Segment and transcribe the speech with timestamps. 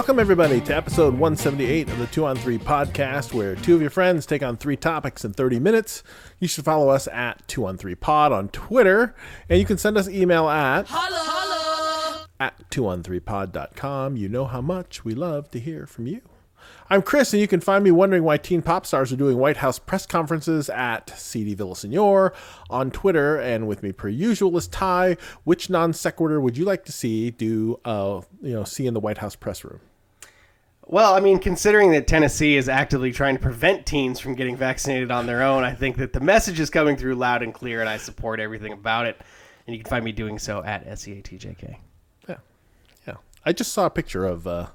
[0.00, 3.90] Welcome, everybody, to episode 178 of the Two on Three podcast, where two of your
[3.90, 6.02] friends take on three topics in 30 minutes.
[6.38, 9.14] You should follow us at Two on Three Pod on Twitter,
[9.50, 10.90] and you can send us email at
[12.40, 14.16] at 2on3pod.com.
[14.16, 16.22] You know how much we love to hear from you.
[16.88, 19.58] I'm Chris, and you can find me wondering why teen pop stars are doing White
[19.58, 22.32] House press conferences at CD Villasenor
[22.70, 23.36] on Twitter.
[23.36, 25.18] And with me, per usual, is Ty.
[25.44, 29.00] Which non sequitur would you like to see do, uh, you know, see in the
[29.00, 29.80] White House press room?
[30.90, 35.12] Well, I mean, considering that Tennessee is actively trying to prevent teens from getting vaccinated
[35.12, 37.88] on their own, I think that the message is coming through loud and clear, and
[37.88, 39.16] I support everything about it.
[39.68, 41.76] And you can find me doing so at SEATJK.
[42.28, 42.38] Yeah,
[43.06, 43.14] yeah.
[43.46, 44.66] I just saw a picture of uh,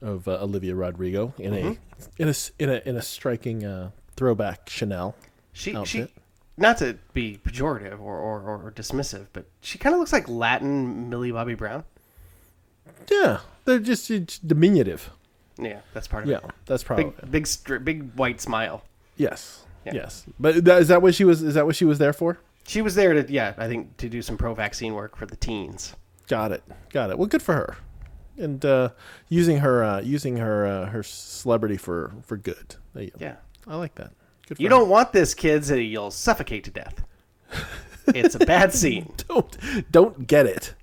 [0.00, 1.78] of uh, Olivia Rodrigo in a
[2.18, 5.16] in a in a in a striking uh, throwback Chanel.
[5.52, 6.10] She, outfit.
[6.10, 6.20] she,
[6.56, 11.10] not to be pejorative or, or, or dismissive, but she kind of looks like Latin
[11.10, 11.82] Millie Bobby Brown.
[13.10, 15.10] Yeah, they're just it's diminutive.
[15.58, 16.42] Yeah, that's part of Yeah, it.
[16.44, 18.84] Yeah, that's probably Big, big, big white smile.
[19.16, 19.94] yes, Yeah.
[19.94, 20.24] yes.
[20.40, 21.42] But that, is that what she was?
[21.42, 22.38] Is that what she was there for?
[22.66, 25.94] She was there to, yeah, I think to do some pro-vaccine work for the teens.
[26.28, 27.18] Got it, got it.
[27.18, 27.76] Well, good for her,
[28.38, 28.90] and uh,
[29.28, 32.76] using her uh, using her uh, her celebrity for for good.
[33.18, 33.36] Yeah.
[33.66, 34.12] I like that.
[34.48, 34.70] Good for You her.
[34.70, 35.70] don't want this, kids.
[35.70, 37.04] You'll suffocate to death.
[38.08, 39.12] it's a bad scene.
[39.28, 39.56] don't
[39.92, 40.74] don't get it.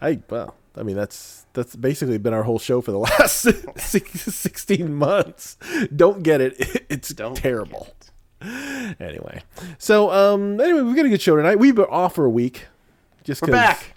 [0.00, 3.42] I well, I mean that's that's basically been our whole show for the last
[3.78, 5.56] 16 months.
[5.94, 6.84] Don't get it.
[6.90, 7.88] It's Don't terrible.
[9.00, 9.42] Anyway,
[9.78, 11.58] so um, anyway, we've got a good show tonight.
[11.58, 12.66] We've been off for a week.
[13.24, 13.94] Just We're back.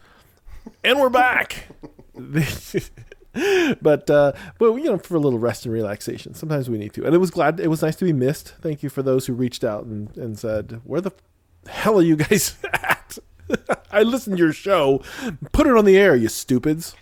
[0.84, 1.68] and we're back.
[3.82, 7.06] but uh, but you know, for a little rest and relaxation, sometimes we need to.
[7.06, 7.60] And it was glad.
[7.60, 8.54] It was nice to be missed.
[8.62, 11.12] Thank you for those who reached out and, and said, "Where the
[11.68, 13.18] hell are you guys at?"
[13.92, 15.02] I listened to your show.
[15.52, 16.96] Put it on the air, you stupids.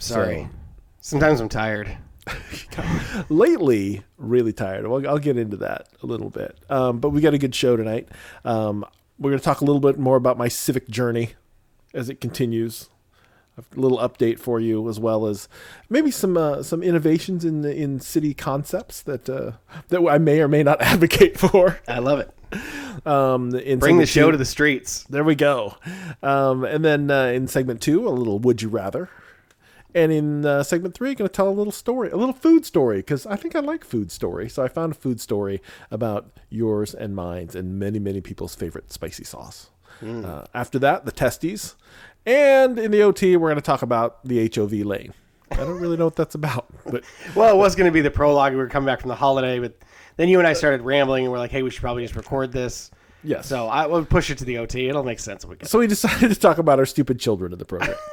[0.00, 0.48] Sorry.
[1.00, 1.96] Sometimes I'm tired.
[3.28, 4.86] lately really tired.
[4.86, 6.56] Well, I'll get into that a little bit.
[6.68, 8.08] Um, but we got a good show tonight.
[8.44, 8.84] Um,
[9.18, 11.30] we're going to talk a little bit more about my civic journey
[11.94, 12.88] as it continues.
[13.58, 15.46] A little update for you, as well as
[15.90, 19.52] maybe some uh, some innovations in the, in city concepts that uh,
[19.88, 21.78] that I may or may not advocate for.
[21.86, 23.06] I love it.
[23.06, 25.04] Um, in Bring the show two- to the streets.
[25.10, 25.76] there we go.
[26.22, 29.10] Um, and then uh, in segment two, a little would you rather.
[29.94, 32.98] And in uh, segment three, going to tell a little story, a little food story,
[32.98, 34.48] because I think I like food story.
[34.48, 38.92] So I found a food story about yours and mine's and many, many people's favorite
[38.92, 39.70] spicy sauce.
[40.02, 41.76] Uh, after that, the testes.
[42.24, 45.12] And in the OT, we're going to talk about the HOV lane.
[45.52, 48.10] I don't really know what that's about, but Well, it was going to be the
[48.10, 48.52] prologue.
[48.52, 49.76] We were coming back from the holiday, but
[50.16, 52.52] then you and I started rambling, and we're like, "Hey, we should probably just record
[52.52, 52.90] this."
[53.24, 53.46] yes.
[53.46, 54.88] So I will push it to the OT.
[54.88, 55.68] It'll make sense when we get.
[55.68, 57.96] So we decided to talk about our stupid children in the program.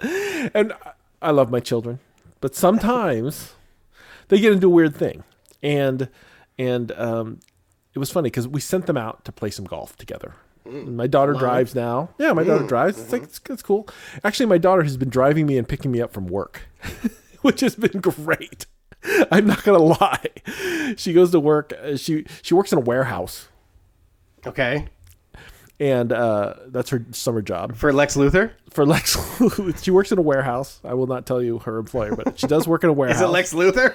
[0.54, 0.72] and
[1.22, 1.98] I- love my children,
[2.40, 3.54] but sometimes
[4.28, 5.22] they get into a weird thing,
[5.62, 6.08] and
[6.58, 7.40] and um,
[7.94, 10.34] it was funny because we sent them out to play some golf together.
[10.64, 12.10] And My daughter drives now.
[12.18, 13.00] Yeah, my daughter drives.
[13.00, 13.88] It's like it's, it's cool.
[14.22, 16.68] Actually, my daughter has been driving me and picking me up from work,
[17.42, 18.66] which has been great.
[19.32, 20.26] I'm not gonna lie.
[20.96, 21.72] She goes to work.
[21.82, 23.48] uh, She she works in a warehouse
[24.46, 24.88] Okay.
[25.80, 29.16] And uh, that's her summer job For Lex Luthor, for Lex.
[29.38, 29.82] Luthor.
[29.82, 30.78] she works in a warehouse.
[30.84, 33.16] I will not tell you her employer, but she does work in a warehouse.
[33.22, 33.94] is it Lex Luthor?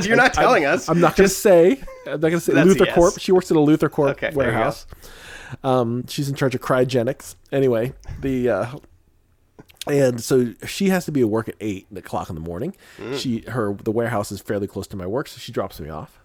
[0.04, 0.88] You're not telling us.
[0.88, 1.80] I'm not going to say.
[2.06, 2.94] I'm not going to say Luthor yes.
[2.94, 3.20] Corp.
[3.20, 4.38] She works at a Luthor Corp Okay, there you go.
[4.38, 4.86] warehouse.
[5.62, 7.36] Um, she's in charge of cryogenics.
[7.52, 8.66] Anyway, the uh,
[9.86, 12.74] and so she has to be at work at eight o'clock in the morning.
[12.98, 13.18] Mm.
[13.18, 16.20] She her the warehouse is fairly close to my work, so she drops me off.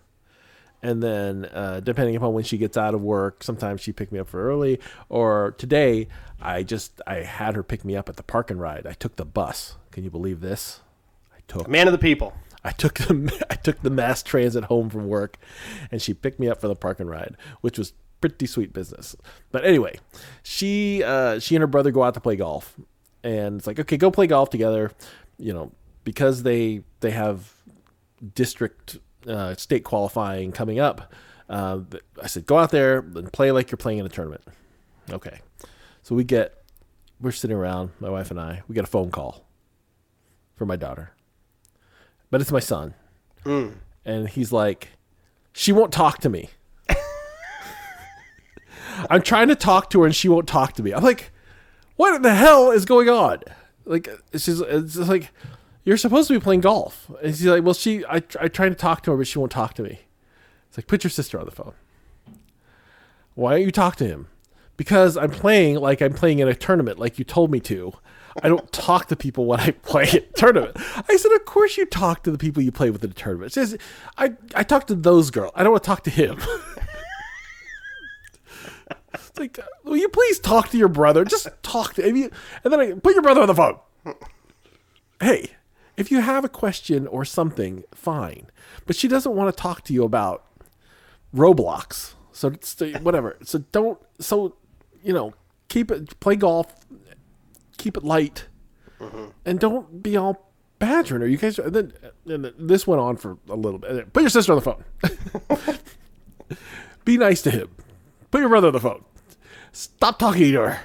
[0.81, 4.19] And then, uh, depending upon when she gets out of work, sometimes she pick me
[4.19, 4.79] up for early.
[5.09, 6.07] Or today,
[6.41, 8.87] I just I had her pick me up at the park and ride.
[8.87, 9.75] I took the bus.
[9.91, 10.79] Can you believe this?
[11.35, 12.33] I took Man of the people.
[12.63, 15.37] I took the I took the mass transit home from work,
[15.91, 19.15] and she picked me up for the park and ride, which was pretty sweet business.
[19.51, 19.99] But anyway,
[20.43, 22.79] she uh, she and her brother go out to play golf,
[23.23, 24.91] and it's like okay, go play golf together,
[25.37, 25.71] you know,
[26.03, 27.53] because they they have
[28.35, 28.97] district
[29.27, 31.13] uh, state qualifying coming up.
[31.49, 31.81] Uh,
[32.21, 34.43] I said go out there and play like you're playing in a tournament.
[35.09, 35.39] Okay,
[36.03, 36.55] so we get
[37.19, 38.61] we're sitting around, my wife and I.
[38.67, 39.45] We get a phone call
[40.55, 41.11] from my daughter
[42.29, 42.93] but it's my son.
[44.05, 44.89] And he's like,
[45.53, 46.49] she won't talk to me.
[49.09, 50.93] I'm trying to talk to her and she won't talk to me.
[50.93, 51.31] I'm like,
[51.95, 53.41] what the hell is going on?
[53.85, 55.31] Like, it's just, it's just like,
[55.83, 57.09] you're supposed to be playing golf.
[57.23, 59.51] And she's like, well, she, I, I tried to talk to her, but she won't
[59.51, 60.01] talk to me.
[60.67, 61.73] It's like, put your sister on the phone.
[63.35, 64.27] Why don't you talk to him?
[64.77, 67.93] Because I'm playing like I'm playing in a tournament, like you told me to.
[68.41, 70.77] I don't talk to people when I play a tournament.
[70.77, 73.53] I said, of course you talk to the people you play with in the tournament.
[73.53, 73.77] She says,
[74.17, 75.51] I, I talk to those girls.
[75.55, 76.39] I don't want to talk to him.
[79.13, 81.25] it's like, will you please talk to your brother?
[81.25, 82.31] Just talk to him.
[82.63, 83.79] And then I put your brother on the phone.
[85.21, 85.49] Hey,
[85.99, 88.49] if you have a question or something, fine.
[88.85, 90.45] But she doesn't want to talk to you about
[91.35, 92.13] Roblox.
[92.31, 93.37] So uh, whatever.
[93.43, 93.99] So don't.
[94.19, 94.55] So
[95.03, 95.33] you know,
[95.67, 96.19] keep it.
[96.19, 96.73] Play golf.
[97.77, 98.47] Keep it light,
[98.99, 99.27] mm-hmm.
[99.45, 101.27] and don't be all badgering her.
[101.27, 101.59] You guys.
[101.59, 101.93] And then,
[102.25, 104.11] and this went on for a little bit.
[104.13, 105.77] Put your sister on the phone.
[107.05, 107.69] be nice to him.
[108.31, 109.03] Put your brother on the phone.
[109.71, 110.81] Stop talking to her.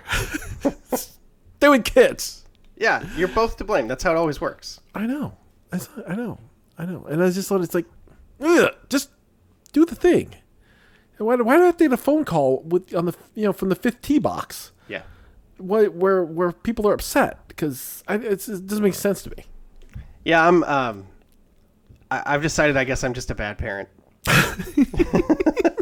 [0.96, 2.43] Stay with kids.
[2.76, 3.88] Yeah, you're both to blame.
[3.88, 4.80] That's how it always works.
[4.94, 5.36] I know.
[5.72, 6.38] I know.
[6.78, 7.04] I know.
[7.04, 7.86] And I just thought it's like,
[8.40, 9.10] ugh, just
[9.72, 10.34] do the thing.
[11.18, 13.52] Why, why do I have to get a phone call with on the you know
[13.52, 14.72] from the fifth tee box?
[14.88, 15.02] Yeah.
[15.58, 19.44] Why, where where people are upset because I, it's, it doesn't make sense to me.
[20.24, 20.64] Yeah, I'm.
[20.64, 21.06] Um,
[22.10, 22.76] I, I've decided.
[22.76, 23.88] I guess I'm just a bad parent.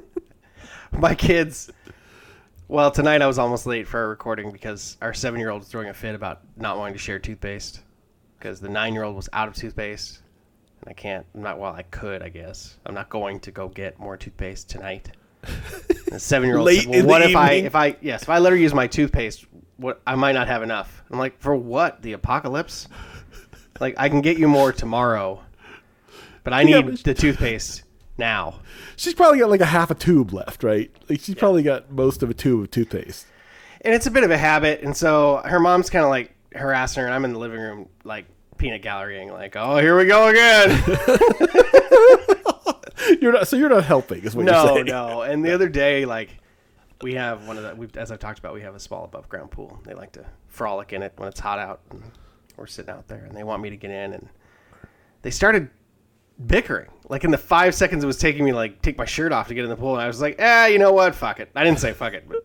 [0.93, 1.71] My kids.
[2.73, 5.93] Well, tonight I was almost late for our recording because our seven-year-old was throwing a
[5.93, 7.83] fit about not wanting to share toothpaste
[8.39, 10.23] because the nine-year-old was out of toothpaste,
[10.81, 11.27] and I can't.
[11.35, 11.59] I'm not.
[11.59, 12.23] Well, I could.
[12.23, 15.11] I guess I'm not going to go get more toothpaste tonight.
[15.43, 17.65] And the seven-year-old Late said, "Well, in what the if I evening?
[17.67, 19.45] if I yes if I let her use my toothpaste,
[19.77, 22.01] what I might not have enough." I'm like, "For what?
[22.01, 22.89] The apocalypse?"
[23.81, 25.43] Like I can get you more tomorrow,
[26.43, 27.82] but I Yeah, need but- the toothpaste
[28.19, 28.61] now.
[28.97, 30.91] She's probably got like a half a tube left, right?
[31.09, 33.27] Like she's probably got most of a tube of toothpaste.
[33.81, 37.01] And it's a bit of a habit, and so her mom's kind of like harassing
[37.01, 38.27] her, and I'm in the living room like
[38.57, 40.83] peanut gallerying, like, "Oh, here we go again."
[43.21, 44.87] You're not so you're not helping, is what you're no, saying.
[44.87, 45.23] no.
[45.23, 46.31] And the other day, like,
[47.03, 49.29] we have one of the, we've, as I've talked about, we have a small above
[49.29, 49.81] ground pool.
[49.85, 52.03] They like to frolic in it when it's hot out, and
[52.57, 54.29] we're sitting out there, and they want me to get in, and
[55.23, 55.71] they started
[56.47, 56.89] bickering.
[57.09, 59.55] Like in the five seconds it was taking me, like, take my shirt off to
[59.55, 61.15] get in the pool, and I was like, ah, you know what?
[61.15, 61.51] Fuck it.
[61.55, 62.45] I didn't say fuck it, but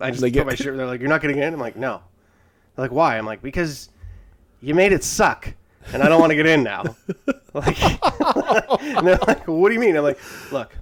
[0.00, 0.76] I just They put get- my shirt.
[0.76, 1.52] They're like, you're not getting in.
[1.54, 2.02] I'm like, no.
[2.76, 3.16] They're like, why?
[3.18, 3.88] I'm like, because
[4.60, 5.52] you made it suck.
[5.92, 6.84] And I don't want to get in now.
[7.54, 7.80] Like,
[8.82, 10.18] and they're like, "What do you mean?" I'm like,
[10.52, 10.76] "Look,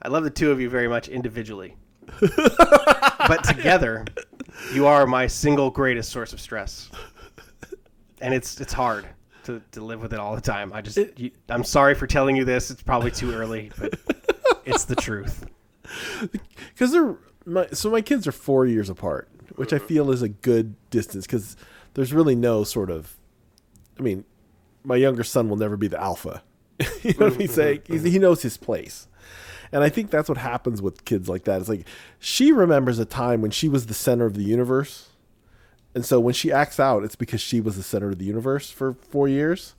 [0.00, 1.74] I love the two of you very much individually,
[2.20, 4.04] but together,
[4.72, 6.88] you are my single greatest source of stress,
[8.20, 9.08] and it's it's hard
[9.48, 10.72] to, to live with it all the time.
[10.72, 12.70] I just, you, I'm sorry for telling you this.
[12.70, 13.98] It's probably too early, but
[14.66, 15.46] it's the truth.
[16.74, 17.16] because they're
[17.46, 21.26] my so my kids are four years apart, which I feel is a good distance
[21.26, 21.56] because
[21.94, 23.16] there's really no sort of,
[23.98, 24.24] I mean,
[24.84, 26.42] my younger son will never be the alpha.
[27.02, 27.82] you know what I'm saying?
[27.86, 29.08] He's, he knows his place,
[29.72, 31.58] and I think that's what happens with kids like that.
[31.58, 31.86] It's like
[32.18, 35.07] she remembers a time when she was the center of the universe,
[35.94, 38.70] and so when she acts out, it's because she was the center of the universe
[38.70, 39.74] for four years.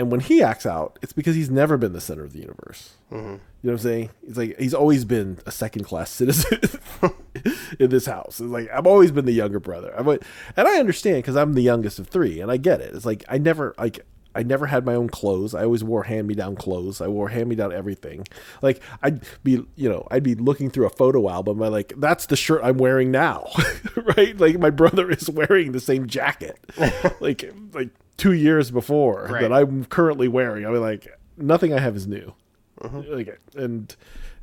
[0.00, 2.92] And when he acts out, it's because he's never been the center of the universe.
[3.10, 3.26] Mm-hmm.
[3.26, 4.10] You know what I'm saying?
[4.24, 6.60] He's like he's always been a second class citizen
[7.80, 8.38] in this house.
[8.40, 9.92] It's like I've always been the younger brother.
[9.98, 10.20] I've, always-
[10.56, 12.94] and I understand because I'm the youngest of three, and I get it.
[12.94, 14.06] It's like I never like
[14.38, 15.54] I never had my own clothes.
[15.54, 17.00] I always wore hand me down clothes.
[17.00, 18.24] I wore hand me down everything.
[18.62, 21.60] Like I'd be you know I'd be looking through a photo album.
[21.62, 23.48] I like that's the shirt I'm wearing now,
[24.16, 24.38] right?
[24.38, 26.58] Like my brother is wearing the same jacket,
[27.20, 29.42] like like two years before Right.
[29.42, 30.64] that I'm currently wearing.
[30.64, 32.34] I mean like nothing I have is new.
[32.80, 33.02] Uh-huh.
[33.08, 33.94] Like, and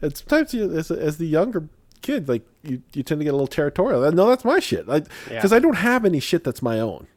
[0.01, 1.69] and sometimes you, as, as the younger
[2.01, 4.11] kid, like you, you tend to get a little territorial.
[4.11, 4.87] No, that's my shit.
[4.87, 5.57] Like Because Yeah.
[5.57, 7.07] I don't have any shit that's my own.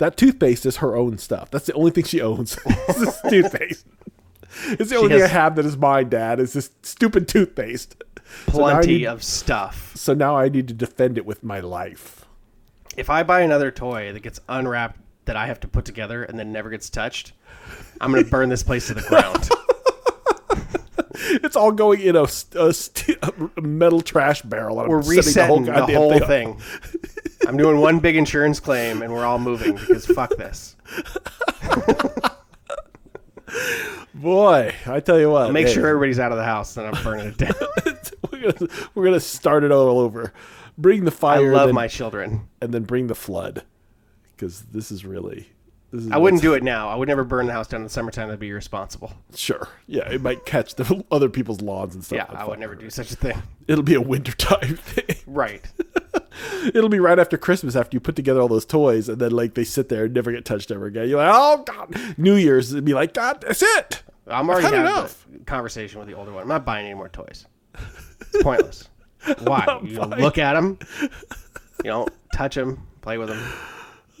[0.00, 1.50] That toothpaste is her own stuff.
[1.50, 2.56] That's the only thing she owns.
[2.88, 3.86] is this toothpaste.
[4.68, 6.40] It's the only thing I have that is mine, Dad.
[6.40, 8.02] Is this stupid toothpaste.
[8.46, 9.92] So Plenty need- of stuff.
[9.94, 12.24] So now I need to defend it with my life.
[12.96, 16.38] If I buy another toy that gets unwrapped that I have to put together and
[16.38, 17.32] then never gets touched,
[18.00, 19.50] I'm gonna burn this place to the ground.
[21.32, 22.74] It's all going in a, a,
[23.56, 24.80] a metal trash barrel.
[24.80, 26.58] And We're I'm setting resetting the goddamn whole, thing.
[26.58, 26.60] thing.
[27.48, 30.76] I'm doing one big insurance claim, and we're all moving because fuck this.
[34.14, 35.52] Boy, I tell you what.
[35.52, 35.74] Make hey.
[35.74, 37.52] sure everybody's out of the house, then I'm burning it down.
[38.32, 40.32] we're gonna we're gonna start it all over.
[40.76, 42.48] Bring the I fire, love then- my children.
[42.60, 43.64] and then bring the flood,
[44.36, 45.48] because this is really.
[45.92, 46.88] This is I wouldn't do it now.
[46.88, 48.28] I would never burn the house down in the summertime.
[48.28, 49.12] That'd be irresponsible.
[49.34, 52.28] Sure, yeah, it might catch the other people's lawns and stuff.
[52.30, 53.42] Yeah, I would never do such a thing.
[53.66, 55.16] It'll be a wintertime thing.
[55.26, 55.64] Right.
[56.74, 59.54] It'll be right after Christmas after you put together all those toys, and then like
[59.54, 61.08] they sit there and never get touched ever again.
[61.08, 61.94] You're like, oh god.
[62.18, 64.02] New Year's, it'd be like, God, that's it.
[64.26, 65.26] I'm already had having enough.
[65.34, 66.42] a conversation with the older one.
[66.42, 67.46] I'm not buying any more toys.
[68.32, 68.88] It's pointless.
[69.40, 69.80] Why?
[69.82, 70.78] You buying- look at them.
[71.84, 72.86] You don't touch them.
[73.02, 73.42] Play with them.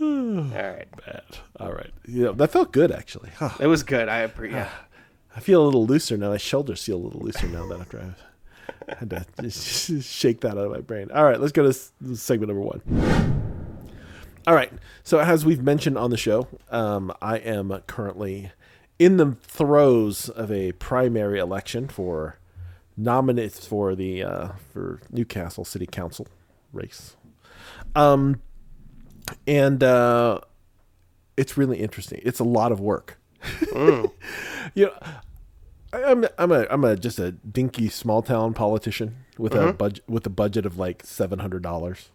[0.00, 0.88] All right.
[1.06, 1.22] Bad.
[1.58, 1.90] All right.
[2.06, 3.30] Yeah, that felt good actually.
[3.36, 3.50] Huh.
[3.60, 4.08] It was good.
[4.08, 4.58] I appreciate.
[4.60, 4.68] yeah.
[5.36, 6.30] I feel a little looser now.
[6.30, 8.14] My shoulders feel a little looser now that after I
[8.98, 11.10] had to just shake that out of my brain.
[11.12, 11.72] All right, let's go to
[12.16, 12.82] segment number one.
[14.46, 14.72] All right.
[15.04, 18.52] So as we've mentioned on the show, um, I am currently
[18.98, 22.38] in the throes of a primary election for
[22.96, 26.26] nominates for the uh, for Newcastle City Council
[26.72, 27.16] race.
[27.94, 28.40] Um,
[29.46, 30.40] and uh,
[31.36, 32.20] it's really interesting.
[32.24, 33.18] It's a lot of work.
[33.74, 34.10] you
[34.76, 34.92] know,
[35.92, 40.26] I'm I'm a I'm a just a dinky small town politician with a budget with
[40.26, 42.10] a budget of like seven hundred dollars,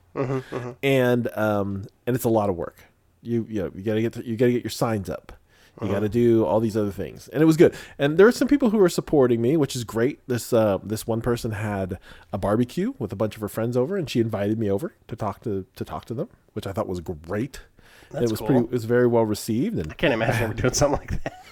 [0.84, 2.78] and um and it's a lot of work.
[3.22, 5.34] You you know, you gotta get the, you gotta get your signs up.
[5.82, 7.76] You got to do all these other things, and it was good.
[8.00, 10.26] And there are some people who are supporting me, which is great.
[10.26, 12.00] This uh, this one person had
[12.32, 15.18] a barbecue with a bunch of her friends over, and she invited me over to
[15.18, 17.60] talk to to talk to them, which I thought was great.
[18.10, 18.48] That's it was cool.
[18.48, 18.64] pretty.
[18.64, 21.45] It was very well received, and I can't imagine we're doing something like that.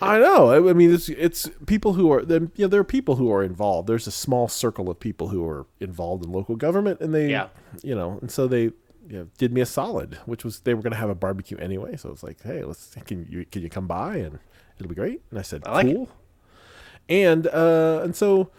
[0.00, 0.68] I know.
[0.68, 3.42] I mean, it's it's people who are then you know there are people who are
[3.42, 3.88] involved.
[3.88, 7.48] There's a small circle of people who are involved in local government, and they, Yeah.
[7.82, 8.62] you know, and so they
[9.08, 11.56] you know, did me a solid, which was they were going to have a barbecue
[11.58, 11.96] anyway.
[11.96, 14.38] So it's like, hey, let's can you can you come by and
[14.78, 15.22] it'll be great.
[15.30, 15.94] And I said, I like it.
[15.94, 16.08] cool.
[17.08, 18.50] And uh, and so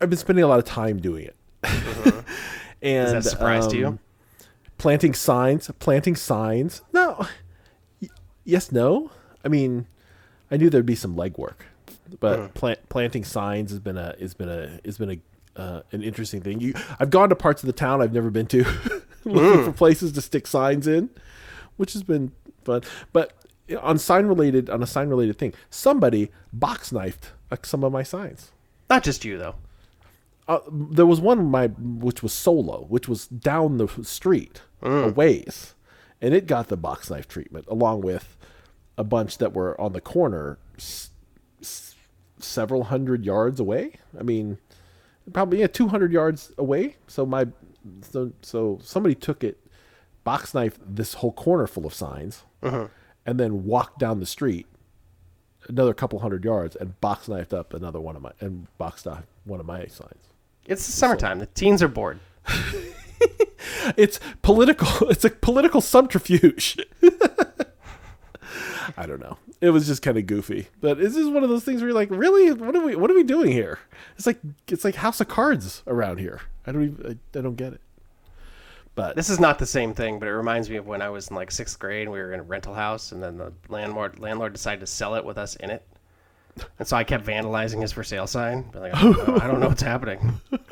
[0.00, 1.36] I've been spending a lot of time doing it.
[1.62, 1.72] and
[2.82, 3.86] Is that a surprise to you?
[3.86, 3.98] um,
[4.78, 7.24] planting signs planting signs no
[8.00, 8.08] Y-
[8.44, 9.12] yes no
[9.44, 9.86] i mean
[10.50, 11.60] i knew there'd be some legwork
[12.20, 15.18] but plant, planting signs has been a has been a has been a
[15.54, 16.60] uh, an interesting thing.
[16.60, 18.64] You i've gone to parts of the town i've never been to
[19.24, 21.10] looking for places to stick signs in
[21.76, 22.32] which has been
[22.64, 22.82] fun.
[23.12, 23.32] But
[23.80, 28.02] on sign related on a sign related thing somebody box knifed like some of my
[28.02, 28.50] signs.
[28.88, 29.54] Not just you though.
[30.48, 35.74] uh, there was one my which was solo, which was down the street a ways,
[36.20, 38.36] and it got the box knife treatment along with
[38.98, 41.10] a bunch that were on the corner, s-
[41.60, 41.94] s-
[42.38, 43.94] several hundred yards away.
[44.18, 44.58] I mean,
[45.32, 46.96] probably yeah, two hundred yards away.
[47.06, 47.48] So my
[48.02, 49.58] so so somebody took it,
[50.24, 52.88] box knife this whole corner full of signs, uh-huh.
[53.26, 54.66] and then walked down the street
[55.68, 59.22] another couple hundred yards and box knifed up another one of my and boxed off
[59.44, 60.24] one of my signs.
[60.66, 61.38] It's the summertime.
[61.38, 62.18] The teens are bored.
[63.96, 65.08] It's political.
[65.10, 66.78] It's a political subterfuge.
[68.96, 69.38] I don't know.
[69.60, 71.94] It was just kind of goofy, but this is one of those things where you're
[71.94, 73.78] like, really, what are we, what are we doing here?
[74.16, 76.40] It's like it's like House of Cards around here.
[76.66, 77.80] I don't even, I, I don't get it.
[78.94, 81.28] But This is not the same thing, but it reminds me of when I was
[81.28, 84.18] in like sixth grade and we were in a rental house, and then the landlord
[84.18, 85.86] landlord decided to sell it with us in it,
[86.78, 88.70] and so I kept vandalizing his for sale sign.
[88.74, 90.40] Like, I don't, know, I don't know what's happening.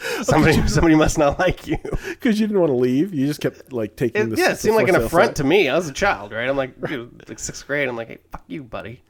[0.22, 1.78] somebody somebody must not like you.
[2.08, 4.58] because you didn't want to leave, you just kept like taking It, the yeah, it
[4.58, 5.68] seemed like an affront to me.
[5.68, 6.48] I was a child, right?
[6.48, 7.88] I'm like, dude, like sixth grade.
[7.88, 9.02] I'm like, hey, fuck you, buddy.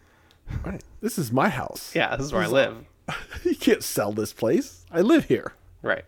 [0.64, 0.82] Right.
[1.00, 1.94] This is my house.
[1.94, 2.84] Yeah, this is where I live.
[3.44, 4.84] you can't sell this place.
[4.90, 5.54] I live here.
[5.82, 6.04] Right.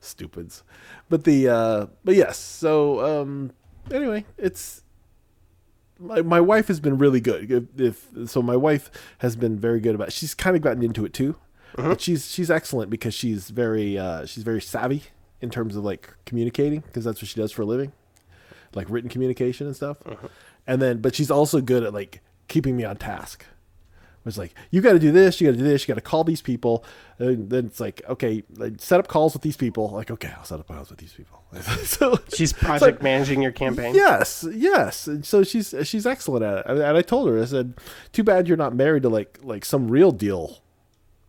[0.00, 0.62] stupids
[1.08, 3.52] but the uh but yes so um
[3.90, 4.82] anyway it's
[5.98, 9.80] my, my wife has been really good if, if so my wife has been very
[9.80, 11.36] good about she's kind of gotten into it too
[11.76, 15.04] but she's she's excellent because she's very uh she's very savvy
[15.40, 17.92] in terms of like communicating because that's what she does for a living
[18.74, 19.98] like written communication and stuff
[20.66, 23.46] and then but she's also good at like keeping me on task
[24.26, 26.00] it's like you got to do this, you got to do this, you got to
[26.00, 26.84] call these people.
[27.18, 29.90] And then it's like, okay, like, set up calls with these people.
[29.90, 31.42] Like, okay, I'll set up calls with these people.
[31.84, 33.94] so She's project like, managing your campaign.
[33.94, 35.06] Yes, yes.
[35.06, 36.66] And so she's she's excellent at it.
[36.66, 37.74] And I told her, I said,
[38.12, 40.62] too bad you're not married to like like some real deal,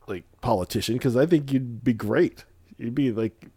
[0.08, 2.46] like politician, because I think you'd be great.
[2.78, 3.48] You'd be like.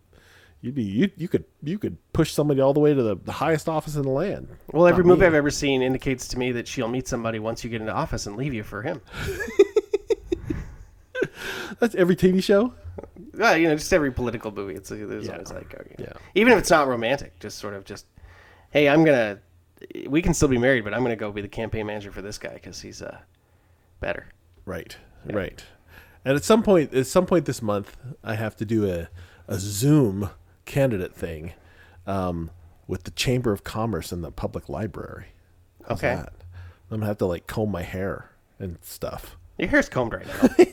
[0.61, 3.31] You'd be you, you could you could push somebody all the way to the, the
[3.31, 4.49] highest office in the land.
[4.73, 5.27] Well, every Not movie me.
[5.29, 8.27] I've ever seen indicates to me that she'll meet somebody once you get into office
[8.27, 9.01] and leave you for him.
[11.79, 12.75] That's every TV show.
[13.35, 14.75] Well, you know, just every political movie.
[14.75, 15.35] It's there's Yeah.
[15.35, 15.95] always like, okay.
[15.97, 16.13] Yeah.
[16.35, 18.07] even if it's not romantic, just sort of just,
[18.71, 19.39] hey, I'm gonna,
[20.09, 22.37] we can still be married, but I'm gonna go be the campaign manager for this
[22.39, 23.19] guy because he's uh
[24.01, 24.27] better.
[24.65, 25.65] Right, right.
[26.25, 29.09] And at some point, at some point this month, I have to do a
[29.51, 30.29] a Zoom
[30.67, 31.53] candidate thing
[32.07, 32.51] um,
[32.87, 35.29] with the Chamber of Commerce and the public library.
[35.89, 36.15] How's Okay.
[36.17, 36.33] that?
[36.91, 39.37] I'm gonna have to like comb my hair and stuff.
[39.59, 40.65] Your hair's combed right now.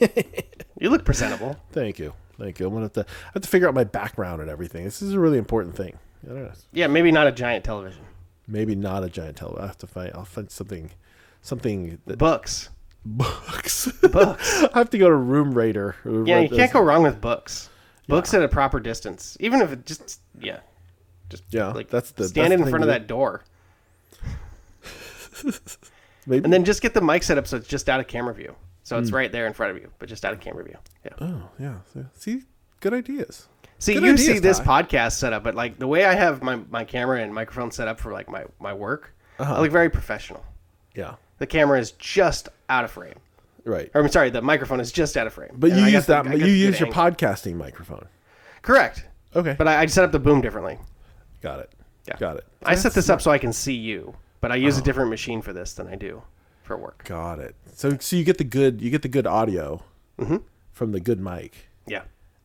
[0.80, 1.58] you look presentable.
[1.72, 2.68] Thank you, thank you.
[2.68, 4.84] I'm gonna have to I have to figure out my background and everything.
[4.84, 5.98] This is a really important thing.
[6.26, 6.52] I don't know.
[6.74, 8.02] Yeah, maybe not a giant television.
[8.48, 9.64] Maybe not a giant television.
[9.64, 10.12] I have to find.
[10.14, 10.92] I'll find something,
[11.42, 12.70] something that Books.
[13.06, 13.92] Books.
[14.02, 14.64] Books.
[14.74, 15.96] I have to go to Room Rater.
[16.26, 17.70] Yeah, you can't go wrong with books.
[18.08, 20.60] Books at a proper distance, even if it just yeah.
[21.30, 23.44] Just Yeah, like that's the- stand that's in front of that door,
[26.28, 26.44] Maybe.
[26.44, 28.56] and then just get the mic set up so it's just out of camera view.
[28.84, 29.02] So Hmm.
[29.04, 30.78] it's right there in front of you, but just out of camera view.
[31.04, 31.12] Yeah.
[31.22, 31.76] oh yeah.
[32.14, 32.44] See,
[32.80, 33.48] good ideas.
[33.80, 34.84] See, Good you ideas, see this Ty.
[34.84, 37.88] podcast set up, but like the way I have my, my camera and microphone set
[37.88, 39.56] up for like my, my work, Uh-huh.
[39.56, 40.46] I look very professional.
[40.96, 41.16] Yeah.
[41.38, 43.16] The camera is just out of frame.
[43.66, 43.90] Right.
[43.94, 45.52] Or I'm sorry, the microphone is just out of frame.
[45.58, 46.28] But And you I got use the- that.
[46.28, 47.04] I got you the use your angle.
[47.04, 48.08] podcasting microphone.
[48.62, 49.06] Correct.
[49.36, 49.56] Okay.
[49.58, 50.78] But I, I set up the boom differently.
[51.42, 51.72] got it.
[52.08, 52.18] Yeah.
[52.18, 52.46] Got it.
[52.64, 54.58] I set this up so I can see you, but I Oh.
[54.60, 56.22] use a different machine for this than I do
[56.64, 57.04] for work.
[57.06, 57.56] Got it.
[57.74, 59.84] So so you get the good you get the good audio
[60.20, 60.38] Mm-hmm.
[60.72, 62.04] from the good mic, Yeah.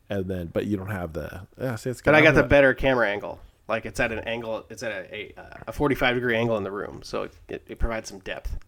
[0.09, 1.76] and then but you don't have the yeah.
[1.76, 2.11] See, it's good.
[2.11, 3.38] But I got the better camera angle.
[3.68, 5.35] Like it's at an angle, it's at a, a,
[5.68, 8.59] a 45 degree angle in the room, so it, it, it provides some depth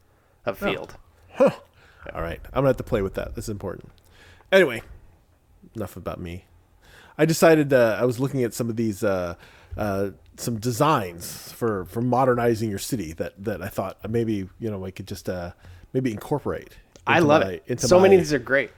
[0.46, 0.96] of field.
[1.38, 1.54] gonna-
[2.14, 2.40] All right.
[2.46, 3.34] I'm gonna have to play with that.
[3.34, 3.90] That's important.
[4.50, 4.82] Anyway,
[5.76, 6.44] enough about me.
[7.16, 9.34] I decided uh, I was looking at some of these uh,
[9.76, 14.84] uh, some designs for for modernizing your city that that I thought maybe you know
[14.84, 15.52] I could just uh,
[15.92, 16.76] maybe incorporate.
[17.06, 17.80] I love my- it.
[17.80, 18.70] So many of these are great.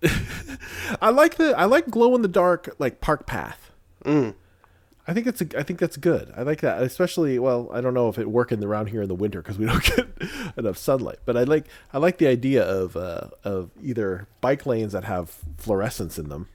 [1.02, 3.70] I like the I like glow in the dark like park path.
[5.08, 6.30] I think it's a, I think that's good.
[6.36, 7.38] I like that, especially.
[7.38, 9.82] Well, I don't know if it working around here in the winter because we don't
[9.96, 10.06] get
[10.58, 11.18] enough sunlight.
[11.24, 15.30] But I like I like the idea of uh, of either bike lanes that have
[15.56, 16.48] fluorescence in them,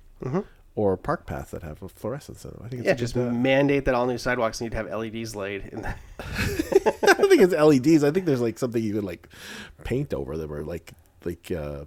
[0.75, 2.61] or park paths that have a fluorescence in them.
[2.63, 4.77] I think it's Yeah, a just good, uh, mandate that all new sidewalks need to
[4.77, 5.65] have LEDs laid.
[5.71, 8.03] In the, I don't think it's LEDs.
[8.03, 9.27] I think there's like something you could like
[9.83, 10.93] paint over them or like
[11.25, 11.85] like uh,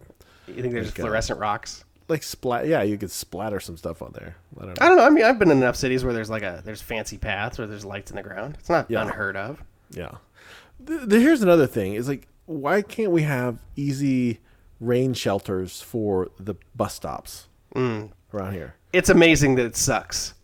[0.48, 1.84] you think there's Like, uh, fluorescent rocks?
[2.08, 2.66] Like splat.
[2.66, 4.36] Yeah, you could splatter some stuff on there.
[4.58, 4.84] I don't know.
[4.84, 5.04] I don't know.
[5.04, 7.66] I mean, I've been in enough cities where there's like a there's fancy paths where
[7.66, 8.56] there's lights in the ground.
[8.58, 9.02] It's not Yeah.
[9.02, 9.62] unheard of.
[9.90, 10.12] Yeah.
[10.86, 14.40] Th th- here's another thing: is like, why can't we have easy
[14.80, 18.10] rain shelters for the bus stops mm.
[18.32, 18.74] around here?
[18.92, 20.34] It's amazing that it sucks.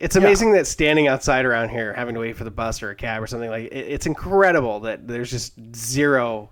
[0.00, 2.94] It's amazing that standing outside around here, having to wait for the bus or a
[2.94, 6.50] cab or something like it, it's incredible that there's just zero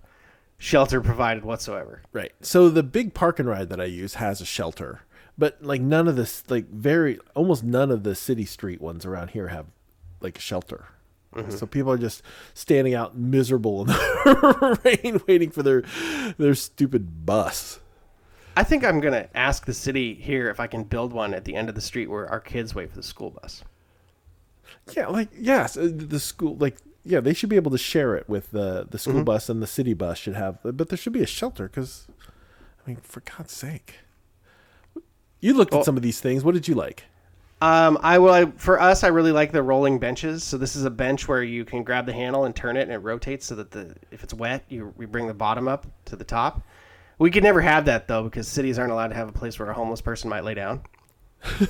[0.59, 2.03] shelter provided whatsoever.
[2.13, 2.33] Right.
[2.41, 5.03] So the big park and ride that I use has a shelter,
[5.37, 9.31] but like none of this, like very, almost none of the city street ones around
[9.31, 9.67] here have
[10.21, 10.87] like a shelter.
[11.51, 12.23] So people are just
[12.55, 15.83] standing out miserable in the rain, waiting for their
[16.39, 17.79] their stupid bus.
[18.57, 21.55] I think I'm gonna ask the city here if I can build one at the
[21.55, 23.63] end of the street where our kids wait for the school bus.
[24.97, 28.29] Yeah, like yes, uh, the school like yeah, they should be able to share it
[28.29, 31.23] with the the school bus and the city bus should have, but there should be
[31.23, 32.07] a shelter because,
[32.85, 33.95] I mean, for God's sake,
[35.41, 36.45] you looked Well- at some of these things.
[36.45, 37.05] What did you like?
[37.63, 38.33] Um, I will.
[38.35, 40.45] I, for us, I really like the rolling benches.
[40.45, 42.93] So this is a bench where you can grab the handle and turn it, and
[42.93, 46.17] it rotates so that the if it's wet, you we bring the bottom up to
[46.17, 46.61] the top.
[47.19, 49.71] We could never have that though because cities aren't allowed to have a place where
[49.71, 50.83] a homeless person might lay down.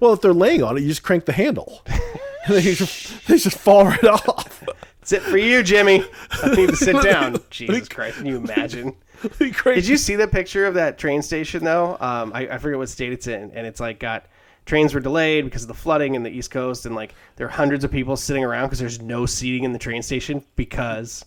[0.00, 1.82] Well, if they're laying on it, you just crank the handle.
[2.48, 4.64] They just they just fall right off.
[5.04, 6.04] Sit for you, Jimmy.
[6.42, 7.36] I need to sit down.
[7.50, 8.16] Jesus Christ!
[8.18, 8.96] Can you imagine?
[9.38, 11.96] Did you see the picture of that train station though?
[12.00, 14.26] Um, I, I forget what state it's in, and it's like got
[14.66, 17.50] trains were delayed because of the flooding in the East Coast, and like there are
[17.50, 21.24] hundreds of people sitting around because there's no seating in the train station because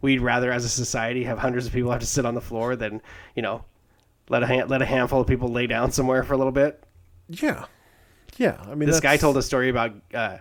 [0.00, 2.76] we'd rather, as a society, have hundreds of people have to sit on the floor
[2.76, 3.00] than
[3.34, 3.64] you know
[4.28, 6.82] let a hand, let a handful of people lay down somewhere for a little bit.
[7.28, 7.64] Yeah,
[8.36, 8.58] yeah.
[8.70, 10.38] I mean, This guy told a story about uh,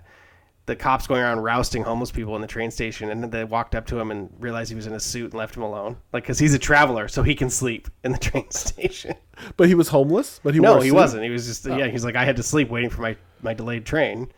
[0.67, 3.73] the cops going around rousting homeless people in the train station, and then they walked
[3.73, 6.23] up to him and realized he was in a suit and left him alone, like
[6.23, 9.15] because he's a traveler, so he can sleep in the train station.
[9.55, 10.39] but he was homeless.
[10.43, 11.23] But he no, he wasn't.
[11.23, 11.85] He was just yeah.
[11.85, 11.89] Oh.
[11.89, 14.29] He's like I had to sleep waiting for my my delayed train,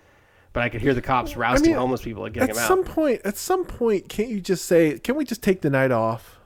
[0.53, 2.67] but I could hear the cops rousting mean, homeless people and getting At them out.
[2.67, 5.91] some point, at some point, can't you just say, "Can we just take the night
[5.91, 6.39] off"?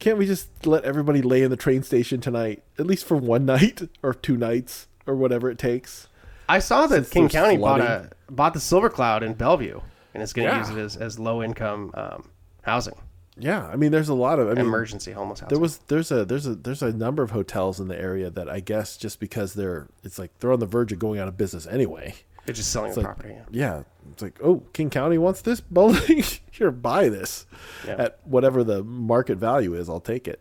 [0.00, 3.44] Can't we just let everybody lay in the train station tonight, at least for one
[3.46, 6.08] night or two nights or whatever it takes?
[6.48, 9.80] I saw that Since King County bought a bought the Silver Cloud in Bellevue,
[10.14, 10.60] and it's going to Yeah.
[10.60, 12.28] use it as, as low income um,
[12.62, 12.94] housing,
[13.38, 14.48] Yeah, I mean, there's a lot of.
[14.48, 15.50] I mean, emergency homeless housing.
[15.54, 18.48] there was there's a there's a there's a number of hotels in the area that
[18.48, 21.36] I guess just because they're it's like they're on the verge of going out of
[21.36, 22.14] business anyway.
[22.46, 23.34] They're just selling the like- property.
[23.50, 23.82] Yeah.
[24.12, 26.22] It's like oh, King County wants this building.
[26.52, 27.44] Here, buy this
[27.86, 27.96] Yeah.
[27.98, 29.88] at whatever the market value is.
[29.90, 30.40] I'll take it.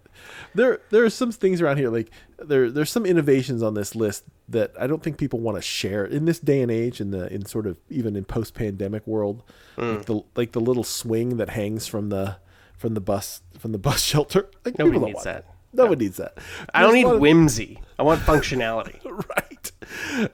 [0.53, 4.23] There, there are some things around here like there, there's some innovations on this list
[4.47, 7.01] that I don't think people want to share in this day and age.
[7.01, 9.41] In the in sort of even in post pandemic world,
[9.77, 9.97] Mm.
[9.97, 12.37] like the like the little swing that hangs from the
[12.77, 14.47] from the bus from the bus shelter.
[14.63, 15.43] Like Nobody needs want
[15.75, 15.89] that.
[15.89, 16.37] one needs that.
[16.73, 17.81] I don't need whimsy.
[17.97, 18.99] I want functionality.
[19.29, 19.71] right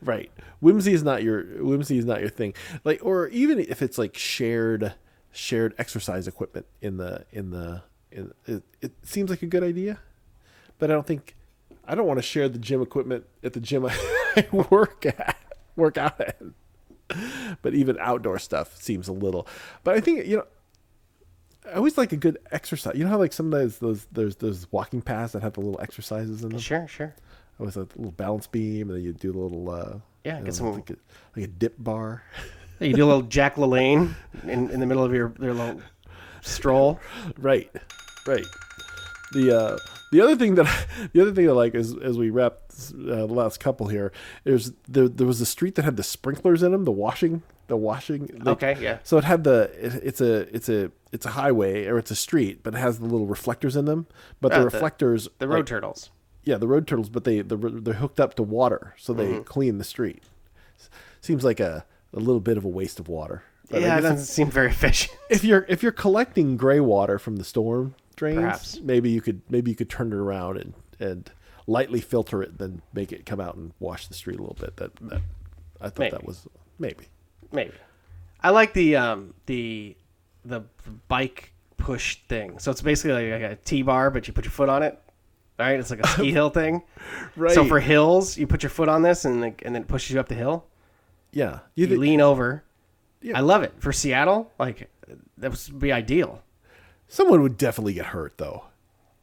[0.01, 3.97] right whimsy is not your whimsy is not your thing like or even if it's
[3.97, 4.93] like shared
[5.31, 9.99] shared exercise equipment in the in the in, it, it seems like a good idea
[10.79, 11.35] but i don't think
[11.85, 15.37] i don't want to share the gym equipment at the gym i work at
[15.75, 16.37] work out at
[17.61, 19.47] but even outdoor stuff seems a little.
[19.83, 20.45] But I think you know,
[21.67, 22.95] I always like a good exercise.
[22.95, 26.43] You know how like sometimes those there's those walking paths that have the little exercises
[26.43, 26.59] in them.
[26.59, 27.15] Sure, sure.
[27.59, 30.45] Always a little balance beam, and then you do a little uh, Yeah, you get
[30.45, 30.95] know, some- like a,
[31.35, 32.23] like a dip bar.
[32.79, 35.79] You do a little Jack LaLanne in, in the middle of your, your little
[36.41, 36.99] stroll.
[37.37, 37.69] right,
[38.25, 38.45] right.
[39.33, 39.77] The uh,
[40.11, 43.27] the other thing that the other thing I like is as we wrap uh, the
[43.27, 44.11] last couple here
[44.43, 47.77] is there there was a street that had the sprinklers in them, the washing the
[47.77, 48.27] washing.
[48.27, 48.99] like- Okay, yeah.
[49.03, 52.15] So it had the it, it's a it's a it's a highway or it's a
[52.15, 54.07] street, but it has the little reflectors in them.
[54.39, 56.09] But Ah, the the- reflectors, The road like, turtles.
[56.43, 59.43] yeah, the road turtles, but they they're, they're hooked up to water, so they Mm-hmm.
[59.43, 60.23] clean the street.
[61.21, 63.43] Seems like a, a little bit of a waste of water.
[63.69, 65.15] But Yeah, it doesn't seem very efficient.
[65.29, 68.79] if you're if you're collecting gray water from the storm drains, Perhaps.
[68.81, 71.31] maybe you could maybe you could turn it around and and
[71.67, 74.75] lightly filter it, then make it come out and wash the street a little bit.
[74.77, 75.21] That, that
[75.79, 76.11] I thought Maybe.
[76.11, 76.47] that was
[76.79, 77.05] maybe.
[77.51, 77.73] Maybe.
[78.41, 79.95] I like the um the
[80.45, 80.61] the
[81.07, 82.59] bike push thing.
[82.59, 84.99] So it's basically like a T bar, but you put your foot on it.
[85.59, 85.79] Right?
[85.79, 86.81] It's like a ski hill thing.
[87.35, 87.51] Right.
[87.53, 90.11] So for hills, you put your foot on this and like, and then it pushes
[90.11, 90.65] you up the hill.
[91.31, 92.63] yeah, you You think, lean over.
[93.21, 93.37] Yeah.
[93.37, 94.51] I love it for Seattle.
[94.57, 94.89] Like
[95.37, 96.41] that would be ideal.
[97.07, 98.65] someone would definitely get hurt though.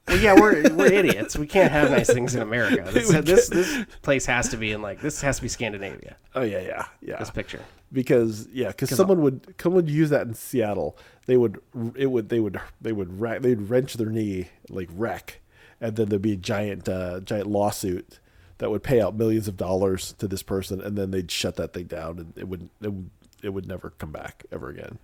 [0.09, 1.37] Well, yeah, we're we're idiots.
[1.37, 2.91] We can't have nice things in America.
[2.93, 6.17] This, this this place has to be in like this has to be Scandinavia.
[6.35, 7.19] Oh yeah, yeah, yeah.
[7.19, 7.61] This picture.
[7.93, 10.97] because yeah, because someone would someone would use that in Seattle.
[11.27, 11.61] They would
[11.95, 15.41] it would they would they would wreck, they'd wrench their knee like wreck,
[15.81, 18.19] and then there'd be a giant uh, giant lawsuit
[18.59, 21.73] that would pay out millions of dollars to this person, and then they'd shut that
[21.73, 23.11] thing down, and it would it would,
[23.43, 24.99] it would never come back ever again.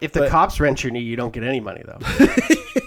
[0.00, 1.98] If the But- cops wrench your knee, you don't get any money though.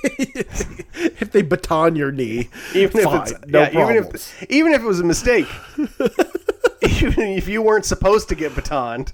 [0.03, 4.81] if they baton your knee, even fine, if it's no yeah, even if even if
[4.81, 5.47] it was a mistake,
[5.77, 9.13] even if you weren't supposed to get batoned,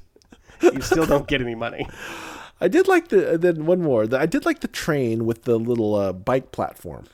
[0.61, 1.87] you still don't get any money.
[2.61, 4.07] I did like the then one more.
[4.15, 7.05] I did like the train with the little uh, bike platform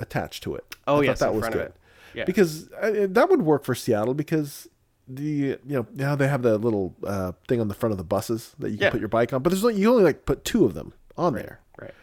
[0.00, 0.76] attached to it.
[0.86, 1.72] Oh, I yes, that was good.
[2.14, 2.24] Yeah.
[2.24, 4.66] because uh, that would work for Seattle because
[5.08, 8.04] the you know now they have the little uh, thing on the front of the
[8.04, 8.90] buses that you can Yeah.
[8.90, 11.34] put your bike on, but there's only, you only like put two of them on
[11.34, 11.94] there, Right.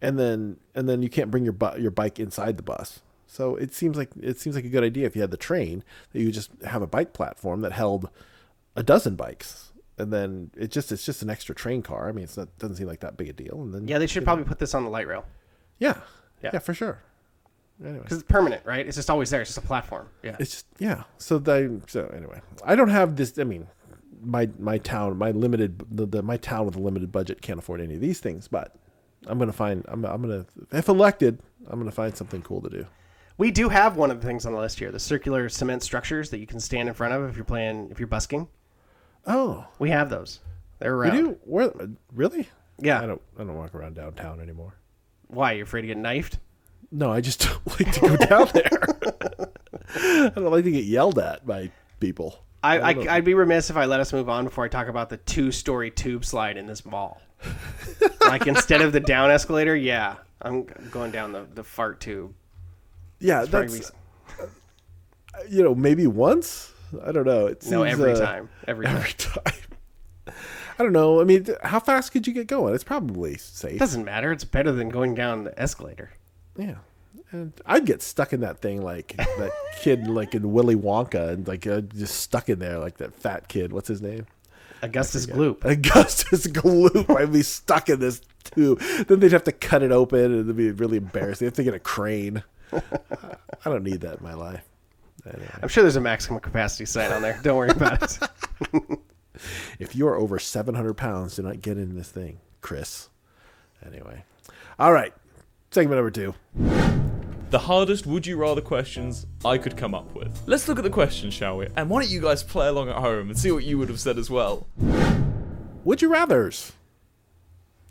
[0.00, 3.00] and then and then you can't bring your bu- your bike inside the bus.
[3.26, 5.82] So it seems like it seems like a good idea if you had the train
[6.12, 8.08] that you just have a bike platform that held
[8.76, 12.08] a dozen bikes, and then it just it's just an extra train car.
[12.08, 13.60] I mean, it's not doesn't seem like that big a deal.
[13.62, 15.24] And then Yeah, they should probably put this on the light rail
[15.78, 15.98] yeah,
[16.42, 16.50] Yeah.
[16.54, 17.02] yeah, for sure.
[17.84, 18.86] Anyway, because it's permanent, right?
[18.86, 19.42] It's just always there.
[19.42, 20.08] It's just a platform.
[20.22, 20.36] Yeah.
[20.40, 21.04] it's just yeah.
[21.18, 23.38] So they so anyway, I don't have this.
[23.38, 23.66] I mean,
[24.22, 27.80] my my town, my limited the, the my town with a limited budget can't afford
[27.80, 28.48] any of these things.
[28.48, 28.74] But
[29.26, 29.84] I'm gonna find.
[29.88, 32.86] I'm I'm gonna if elected, I'm gonna find something cool to do.
[33.38, 36.30] We do have one of the things on the list here: the circular cement structures
[36.30, 38.48] that you can stand in front of if you're playing if you're busking.
[39.26, 40.40] Oh, We have those.
[40.78, 41.16] They're we around.
[41.16, 41.38] do.
[41.44, 41.72] Where
[42.14, 42.48] really?
[42.78, 43.02] Yeah.
[43.02, 43.20] I don't.
[43.38, 44.76] I don't walk around downtown anymore.
[45.26, 45.52] Why?
[45.52, 46.38] You're afraid to get knifed?
[46.90, 49.50] No, I just don't like to go down there.
[50.26, 51.70] I don't like to get yelled at by
[52.00, 52.38] people.
[52.62, 53.16] I, I.
[53.16, 55.90] I'd be remiss if I let us move on before I talk about the two-story
[55.90, 57.20] tube slide in this mall.
[58.20, 62.34] like instead of the down escalator, yeah, I'm going down the, the fart tube.
[63.20, 63.92] Yeah, that's
[65.48, 66.72] you know maybe once.
[67.04, 67.46] I don't know.
[67.46, 68.96] It no every uh, time, every time.
[68.96, 69.54] Every time.
[70.78, 71.20] I don't know.
[71.20, 72.74] I mean, how fast could you get going?
[72.74, 73.78] It's probably safe.
[73.78, 74.32] Doesn't matter.
[74.32, 76.10] It's better than going down the escalator.
[76.58, 76.76] Yeah.
[77.32, 81.46] And I'd get stuck in that thing like that kid like in Willy Wonka and
[81.46, 83.72] like uh, just stuck in there like that fat kid.
[83.72, 84.26] What's his name?
[84.82, 85.64] Augustus Gloop.
[85.64, 87.14] Augustus Gloop.
[87.16, 88.76] I'd be stuck in this too.
[89.08, 91.46] Then they'd have to cut it open and it'd be really embarrassing.
[91.46, 92.42] They have to get a crane.
[92.72, 92.80] I
[93.64, 94.64] don't need that in my life.
[95.26, 97.40] Anyway, I'm sure there's a maximum capacity sign on there.
[97.42, 98.18] Don't worry about it.
[99.80, 103.08] if you're over 700 pounds, do not get in this thing, Chris.
[103.84, 104.22] Anyway.
[104.78, 105.12] All right.
[105.76, 106.34] Segment number two.
[107.50, 110.40] The hardest would you rather questions I could come up with.
[110.46, 111.68] Let's look at the questions, shall we?
[111.76, 114.00] And why don't you guys play along at home and see what you would have
[114.00, 114.66] said as well?
[115.84, 116.72] Would you rather's?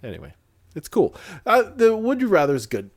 [0.03, 0.33] Anyway,
[0.73, 1.13] it's cool.
[1.45, 2.89] Uh, the would you rather is good.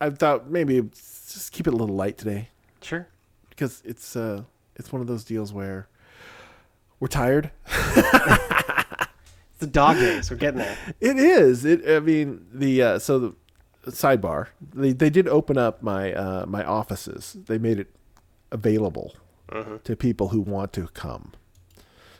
[0.00, 2.48] I thought maybe just keep it a little light today
[2.82, 3.06] Sure.
[3.50, 4.42] because it's uh
[4.74, 5.86] it's one of those deals where
[6.98, 7.52] we're tired.
[9.54, 10.28] It's the dog days.
[10.28, 10.76] We're getting there.
[11.00, 11.64] It is.
[11.64, 11.88] It.
[11.88, 13.34] I mean the uh, so the
[13.86, 14.48] sidebar.
[14.72, 17.36] They they did open up my uh, my offices.
[17.46, 17.94] They made it
[18.50, 19.14] available
[19.84, 21.32] to people who want to come.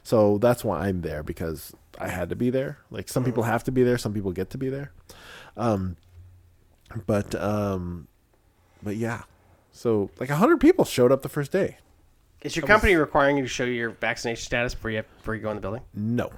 [0.03, 2.79] So that's why I'm there because I had to be there.
[2.91, 4.93] Like some people have to be there, some people get to be there.
[5.57, 5.97] Um,
[7.07, 8.09] but um,
[8.83, 9.23] but yeah.
[9.73, 11.79] So like hundred people showed up the first day.
[12.43, 15.41] Is your company requiring you to show your vaccination status before you have, before you
[15.41, 15.83] go in the building?
[15.95, 16.31] No.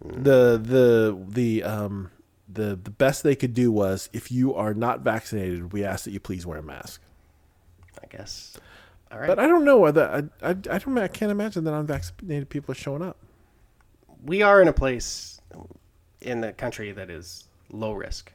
[0.00, 2.10] The the the um
[2.52, 6.10] the the best they could do was if you are not vaccinated, we ask that
[6.12, 7.00] you please wear a mask.
[8.02, 8.56] I guess.
[9.12, 9.26] All right.
[9.26, 12.72] But I don't know whether I I, I don't I can't imagine that unvaccinated people
[12.72, 13.16] are showing up.
[14.24, 15.40] we are in a place
[16.20, 18.32] in the country that is low risk.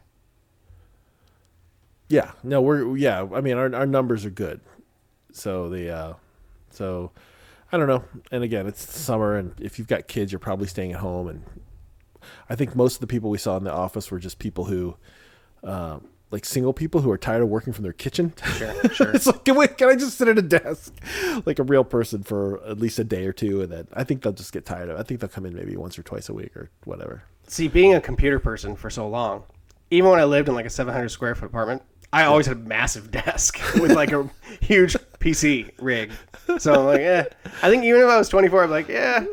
[2.08, 3.28] Yeah, no, we're yeah.
[3.34, 4.62] I mean, our our numbers are good,
[5.32, 6.14] so the uh,
[6.70, 7.12] so
[7.72, 8.04] I don't know.
[8.32, 11.28] And again, it's summer, and if you've got kids, you're probably staying at home.
[11.28, 11.44] And
[12.50, 14.96] I think most of the people we saw in the office were just people who,
[15.64, 16.00] uh,
[16.32, 18.34] like single people who are tired of working from their kitchen.
[18.58, 19.12] Sure, sure.
[19.12, 20.94] it's like, can, we, can I just sit at a desk
[21.46, 24.22] like a real person for at least a day or two, and then I think
[24.22, 24.98] they'll just get tired of.
[24.98, 25.00] it.
[25.00, 27.24] I think they'll come in maybe once or twice a week or whatever.
[27.48, 29.44] See, being a computer person for so long,
[29.92, 32.60] even when I lived in like a 700 square foot apartment, I always had a
[32.60, 34.30] massive desk with like a
[34.62, 36.12] huge PC rig.
[36.58, 37.26] So I'm like, eh.
[37.62, 39.26] I think even if I was 24, I'm like, yeah.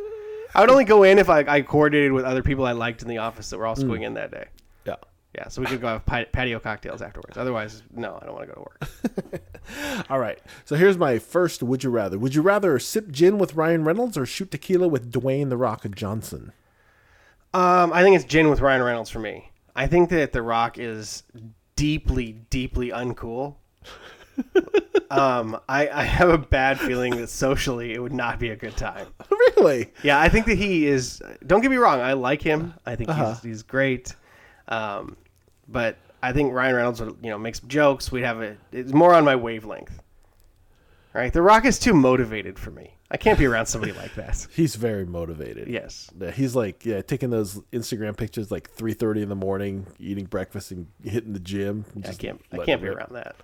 [0.55, 3.09] I would only go in if I, I coordinated with other people I liked in
[3.09, 4.47] the office that were also going in that day.
[4.85, 4.97] Yeah.
[5.35, 7.38] Yeah, so we could go have patio cocktails afterwards.
[7.38, 10.07] Otherwise, no, I don't want to go to work.
[10.11, 10.38] All right.
[10.67, 12.19] So here's my first would you rather.
[12.19, 15.87] Would you rather sip gin with Ryan Reynolds or shoot tequila with Dwayne the Rock
[15.95, 16.53] Johnson?
[17.55, 19.51] Um, I think it's gin with Ryan Reynolds for me.
[19.75, 21.23] I think that The Rock is
[21.77, 23.57] deeply, deeply uncool.
[25.11, 28.77] Um, I, I have a bad feeling that socially it would not be a good
[28.77, 29.07] time.
[29.31, 29.92] really?
[30.03, 31.21] Yeah, I think that he is.
[31.47, 32.75] Don't get me wrong, I like him.
[32.87, 34.14] I think he's, he's great.
[34.68, 35.16] Um,
[35.68, 38.12] but I think Ryan Reynolds would, you know, make some jokes.
[38.12, 38.57] We'd have a.
[38.71, 40.03] It's more on my wavelength.
[41.14, 42.95] Right, The Rock is too motivated for me.
[43.11, 44.47] I can't be around somebody like that.
[44.55, 45.68] He's very motivated.
[45.68, 46.11] Yes.
[46.18, 50.71] Yeah, He's like, yeah, taking those Instagram pictures like 3:30 in the morning, eating breakfast
[50.71, 51.85] and hitting the gym.
[52.07, 52.40] I can't.
[52.51, 53.37] I can't be around that.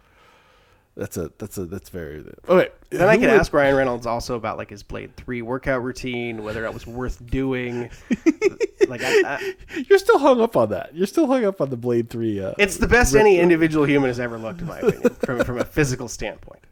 [0.99, 2.71] That's a that's a that's very okay.
[2.91, 6.43] Then I could would- ask Ryan Reynolds also about like his Blade Three workout routine,
[6.43, 7.89] whether that was worth doing.
[8.89, 9.55] like, I, I,
[9.89, 10.97] You're still hung up on that.
[10.97, 12.43] You're still hung up on the Blade Three.
[12.43, 15.59] Uh, it's the best any individual human has ever looked, in my opinion, from from
[15.59, 16.65] a physical standpoint.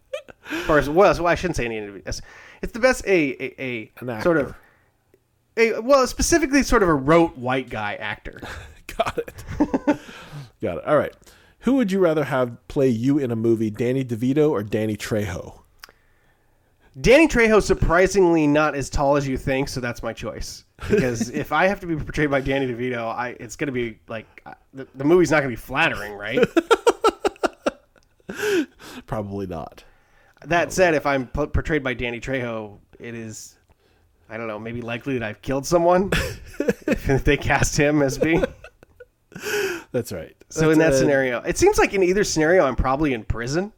[0.51, 2.09] As far as well, so I shouldn't say any individual.
[2.09, 2.21] It's,
[2.63, 4.57] it's the best a a, a sort of
[5.57, 8.41] a well specifically sort of a rote white guy actor.
[8.97, 9.45] Got it.
[10.61, 10.85] Got it.
[10.85, 11.15] All right.
[11.67, 15.63] Who would you rather have play you in a movie, Danny DeVito or Danny Trejo?
[17.01, 20.63] Danny Trejo surprisingly not as tall as you think, so that's my choice.
[20.89, 24.45] Because if I have to be portrayed by Danny DeVito, I it's gonna be like
[24.75, 26.39] the, the movie's not gonna be flattering, right?
[29.09, 29.83] Probably not.
[30.45, 33.57] That said, if I'm p- portrayed by Danny Trejo, it is,
[34.31, 36.13] I don't know, maybe likely that I've killed someone
[36.87, 38.41] if they cast him as me.
[39.97, 40.37] That's right.
[40.51, 43.25] So in that That's, uh, scenario, it seems like in either scenario, I'm probably in
[43.25, 43.73] prison.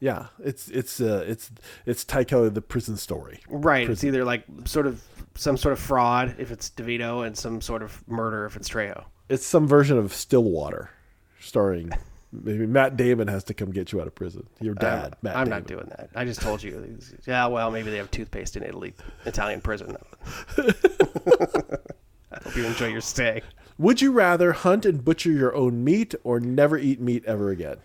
[0.00, 1.48] yeah, it's it's uh, it's
[1.86, 3.38] it's Tycho the prison story.
[3.48, 3.88] Right.
[3.88, 5.00] It's either like sort of
[5.36, 9.04] some sort of fraud if it's DeVito and some sort of murder if it's Trejo.
[9.28, 10.90] It's some version of Stillwater,
[11.40, 11.92] starring
[12.32, 14.48] maybe Matt Damon has to come get you out of prison.
[14.60, 15.36] Your dad, Matt.
[15.36, 15.58] I'm Damon.
[15.60, 16.10] not doing that.
[16.16, 16.98] I just told you.
[17.28, 18.92] Yeah, well, maybe they have toothpaste in Italy,
[19.24, 19.96] Italian prison.
[20.58, 23.40] I hope you enjoy your stay.
[23.78, 27.78] Would you rather hunt and butcher your own meat or never eat meat ever again?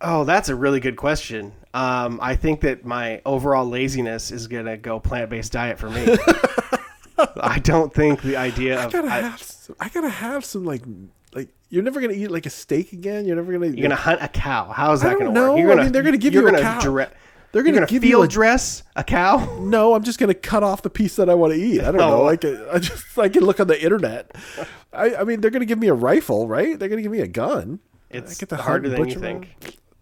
[0.00, 1.52] Oh, that's a really good question.
[1.74, 6.16] Um, I think that my overall laziness is gonna go plant based diet for me.
[7.36, 9.42] I don't think the idea of I gotta I, have.
[9.42, 10.82] Some, I gotta have some like
[11.34, 11.50] like.
[11.68, 13.26] You're never gonna eat like a steak again.
[13.26, 13.66] You're never gonna.
[13.66, 14.70] you're gonna hunt a cow.
[14.70, 15.52] How is that gonna know.
[15.52, 15.60] work?
[15.60, 16.80] You're I mean, they're gonna give you a gonna cow.
[16.80, 17.12] dire-
[17.52, 19.56] They're gonna gonna give field you a dress a cow.
[19.60, 21.80] No, I'm just gonna cut off the piece that I want to eat.
[21.80, 22.22] I don't know.
[22.22, 24.30] Like I just I can look on the internet.
[24.92, 26.78] I, I mean, they're gonna give me a rifle, right?
[26.78, 27.80] They're gonna give me a gun.
[28.08, 29.48] It's I get hunt harder than you think.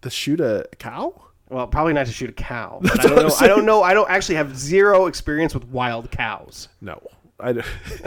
[0.01, 1.13] To shoot a cow?
[1.49, 2.79] Well, probably not to shoot a cow.
[2.83, 3.35] But I don't know.
[3.39, 3.83] I don't know.
[3.83, 6.67] I don't actually have zero experience with wild cows.
[6.81, 7.01] No,
[7.39, 7.53] I.
[7.53, 7.65] don't-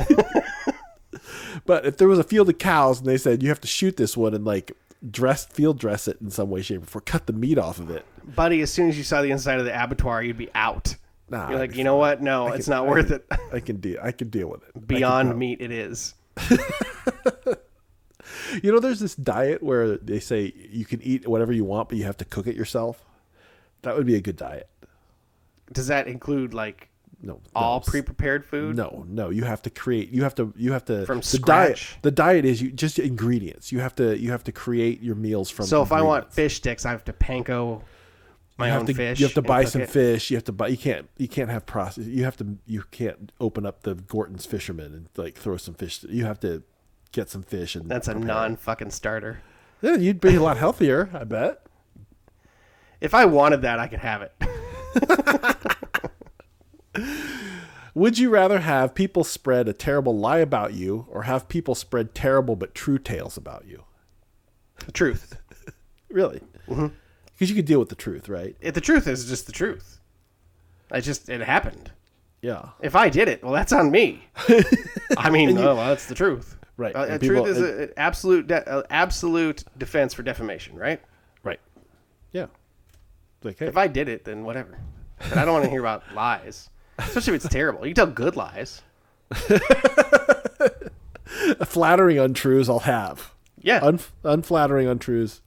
[1.66, 3.96] but if there was a field of cows and they said you have to shoot
[3.96, 4.72] this one and like
[5.10, 7.90] dress field dress it in some way, shape, or form, cut the meat off of
[7.90, 8.04] it.
[8.36, 10.96] Buddy, as soon as you saw the inside of the abattoir, you'd be out.
[11.28, 12.20] Nah, You're like, you know what?
[12.22, 13.26] No, I it's can- not I worth can- it.
[13.52, 13.98] I can deal.
[14.02, 14.86] I can deal with it.
[14.86, 16.14] Beyond meat, it is.
[18.62, 21.96] You know, there's this diet where they say you can eat whatever you want, but
[21.98, 23.02] you have to cook it yourself.
[23.80, 24.68] That would be a good diet.
[25.72, 26.88] Does that include like
[27.24, 28.76] No, all no, pre-prepared food?
[28.76, 29.30] No, no.
[29.30, 30.10] You have to create.
[30.10, 30.52] You have to.
[30.56, 31.78] You have to From the diet.
[31.78, 31.98] scratch?
[32.02, 33.70] The diet is you just ingredients.
[33.70, 34.18] You have to.
[34.18, 35.66] You have to create your meals from.
[35.66, 37.82] So if I want fish sticks, I have to panko
[38.58, 39.20] my you own to, fish.
[39.20, 39.90] You have to buy some it.
[39.90, 40.30] fish.
[40.32, 40.66] You have to buy.
[40.66, 41.08] You can't.
[41.16, 42.06] You can't have process.
[42.06, 42.58] You have to.
[42.66, 46.02] You can't open up the Gorton's Fisherman and like throw some fish.
[46.08, 46.64] You have to
[47.12, 47.88] get some fish and.
[47.88, 49.42] That's a non-fucking starter.
[49.80, 51.08] Yeah, you'd be a lot healthier.
[51.14, 51.64] I bet.
[53.00, 54.32] If I wanted that, I could have it.
[57.94, 62.14] Would you rather have people spread a terrible lie about you or have people spread
[62.14, 63.84] terrible but true tales about you?
[64.86, 65.36] The truth.
[66.10, 66.42] Really?
[66.68, 68.54] Because you could deal with the truth, right?
[68.60, 69.98] If the truth is just the truth.
[70.90, 71.90] I just it happened.
[72.42, 72.68] Yeah.
[72.82, 74.28] If I did it, well, that's on me.
[75.16, 76.58] I mean, oh, well, that's the truth.
[76.76, 76.94] Right.
[76.94, 81.00] Uh, people- truth is an absolute, de- uh, absolute defense for defamation, right?
[81.42, 81.60] Right.
[82.32, 82.48] Yeah.
[83.42, 84.76] Like, hey, If I did it, then whatever.
[85.30, 86.68] But I don't want to hear about lies,
[87.04, 87.86] especially if it's terrible.
[87.86, 88.82] You can tell good lies.
[91.64, 93.32] flattering untruths I'll have.
[93.60, 93.80] Yeah.
[93.82, 95.40] Un- unflattering untruths.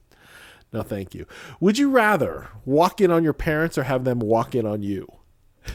[0.72, 1.26] No, thank you.
[1.60, 5.06] Would you rather walk in on your parents or have them walk in on you?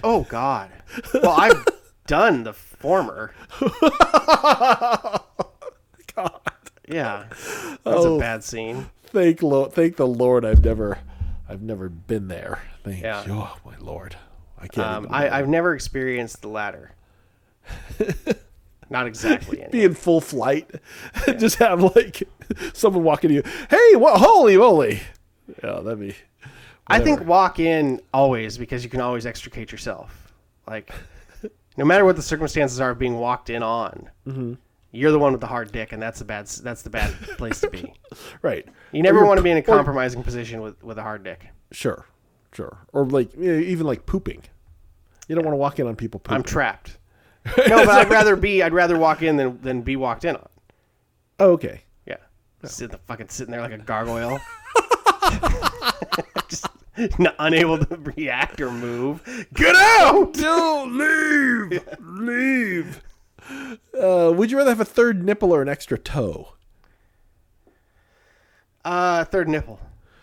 [0.04, 0.72] oh God.
[1.14, 1.66] Well, I've
[2.08, 3.34] done the former.
[6.16, 6.42] God.
[6.88, 7.26] Yeah.
[7.30, 8.16] That's Oh.
[8.18, 8.90] a bad scene.
[9.06, 11.00] Thank lo- thank the Lord I've never
[11.50, 12.60] I've never been there.
[12.84, 13.26] Thank Yeah.
[13.26, 13.34] you.
[13.34, 14.16] Oh my Lord.
[14.62, 16.92] I can't Um, I, I've never experienced the latter.
[18.90, 19.66] Not exactly.
[19.72, 20.70] be in full flight.
[21.38, 22.24] Just have like
[22.74, 23.44] someone walking to you.
[23.70, 25.00] Hey, what holy moly.
[25.64, 26.16] Yeah, that'd be
[26.88, 30.34] I think walk in always because you can always extricate yourself.
[30.68, 30.92] Like,
[31.78, 34.54] no matter what the circumstances are of being walked in on, Mm-hmm.
[34.92, 36.48] you're the one with the hard dick, and that's the bad.
[36.48, 37.94] That's the bad place to be.
[38.42, 38.68] right.
[38.92, 41.24] You never want to be in a pu- or- compromising position with with a hard
[41.24, 41.48] dick.
[41.72, 42.06] Sure.
[42.52, 42.78] Sure.
[42.92, 44.42] Or like even like pooping.
[45.32, 46.36] You don't want to walk in on people pooping.
[46.36, 46.98] I'm trapped.
[47.70, 48.62] No, but I'd rather be.
[48.62, 50.50] I'd rather walk in than than be walked in on.
[51.40, 51.84] oh, okay.
[52.06, 52.18] Yeah,
[52.66, 54.42] sit the fucking sitting there like a gargoyle,
[56.50, 56.68] just
[57.40, 59.24] unable to react or move.
[59.54, 60.34] Get out!
[60.34, 61.88] Don't leave.
[62.02, 63.02] leave.
[63.98, 66.56] Uh, would you rather have a third nipple or an extra toe?
[68.84, 69.80] Uh, third nipple.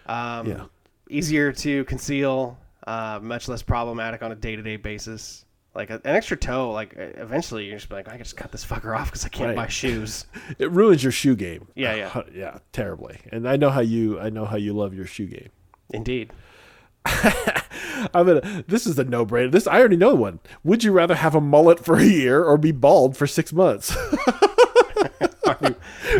[0.06, 0.64] Um, Yeah.
[1.10, 5.44] Easier to conceal, uh, much less problematic on a day to day basis.
[5.74, 8.64] Like a, an extra toe, like eventually you're just like, I can just cut this
[8.64, 9.56] fucker off because I can't Right.
[9.56, 10.26] buy shoes.
[10.58, 11.68] It ruins your shoe game.
[11.76, 12.22] Yeah, yeah.
[12.34, 13.18] Yeah, terribly.
[13.30, 15.50] And I know how you I know how you love your shoe game.
[15.90, 16.32] Indeed.
[17.06, 18.64] I'm gonna.
[18.66, 19.50] This is a no-brainer.
[19.52, 20.40] This I already know one.
[20.64, 23.94] Would you rather have a mullet for a year or be bald for six months?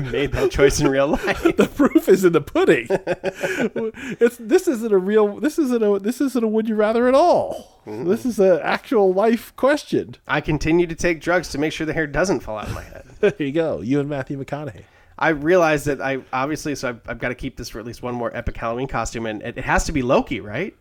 [0.05, 1.43] You made that choice in real life.
[1.43, 2.87] the proof is in the pudding.
[4.21, 5.41] it's this isn't a real.
[5.41, 5.99] This isn't a.
[5.99, 7.83] This isn't a would you rather at all.
[7.87, 8.09] Mm-hmm.
[8.09, 10.17] This is an actual life question.
[10.27, 12.83] I continue to take drugs to make sure the hair doesn't fall out of my
[12.83, 13.05] head.
[13.21, 13.81] There you go.
[13.81, 14.85] You and Matthew McConaughey.
[15.19, 18.01] I realized that I obviously, so I've, I've got to keep this for at least
[18.01, 20.77] one more epic Halloween costume, and it, it has to be Loki, right?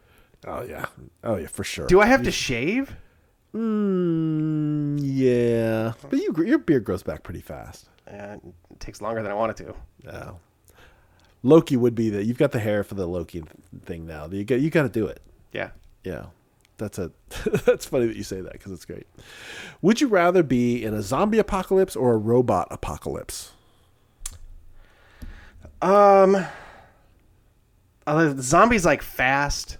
[0.45, 0.85] Oh yeah.
[1.23, 1.87] Oh yeah, for sure.
[1.87, 2.95] Do I have to shave?
[3.55, 7.89] Mm, yeah, but you your beard grows back pretty fast.
[8.07, 8.37] Uh,
[8.71, 9.75] it takes longer than I want it to.
[10.03, 10.39] No.
[11.43, 13.43] Loki would be that You've got the hair for the Loki
[13.85, 14.27] thing now.
[14.27, 15.21] You got you got to do it.
[15.51, 15.69] Yeah.
[16.03, 16.25] Yeah,
[16.77, 17.11] that's a.
[17.65, 19.07] that's funny that you say that because it's great.
[19.81, 23.51] Would you rather be in a zombie apocalypse or a robot apocalypse?
[25.81, 26.45] Um,
[28.05, 29.77] the zombies like fast?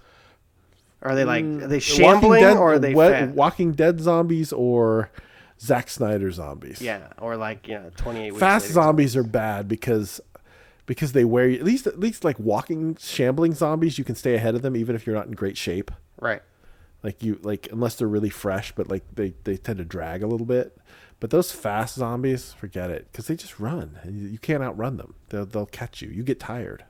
[1.01, 1.63] Are they like mm.
[1.63, 5.11] are they shambling Dead, or are they we- Walking Dead zombies or
[5.59, 6.81] Zack Snyder zombies?
[6.81, 8.39] yeah, or like you know, twenty eight weeks.
[8.39, 8.73] fast later.
[8.73, 10.19] zombies are bad because
[10.87, 14.35] because they wear you at least at least like walking shambling zombies you can stay
[14.35, 16.41] ahead of them even if you're not in great shape Right.
[17.03, 20.27] like you like unless they're really fresh but like they they tend to drag a
[20.27, 20.77] little bit
[21.19, 25.13] but those fast zombies forget it because they just run you, you can't outrun them
[25.27, 26.85] they'll, they'll catch you you get tired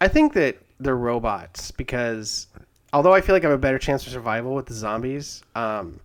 [0.00, 2.46] I think that they're robots because
[2.94, 6.00] although I feel like I have a better chance for survival with the zombies, um,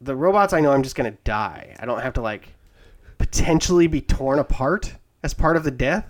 [0.00, 1.76] the robots I know I'm just gonna die.
[1.78, 2.48] I don't have to like
[3.18, 6.06] potentially be torn apart as part of the death.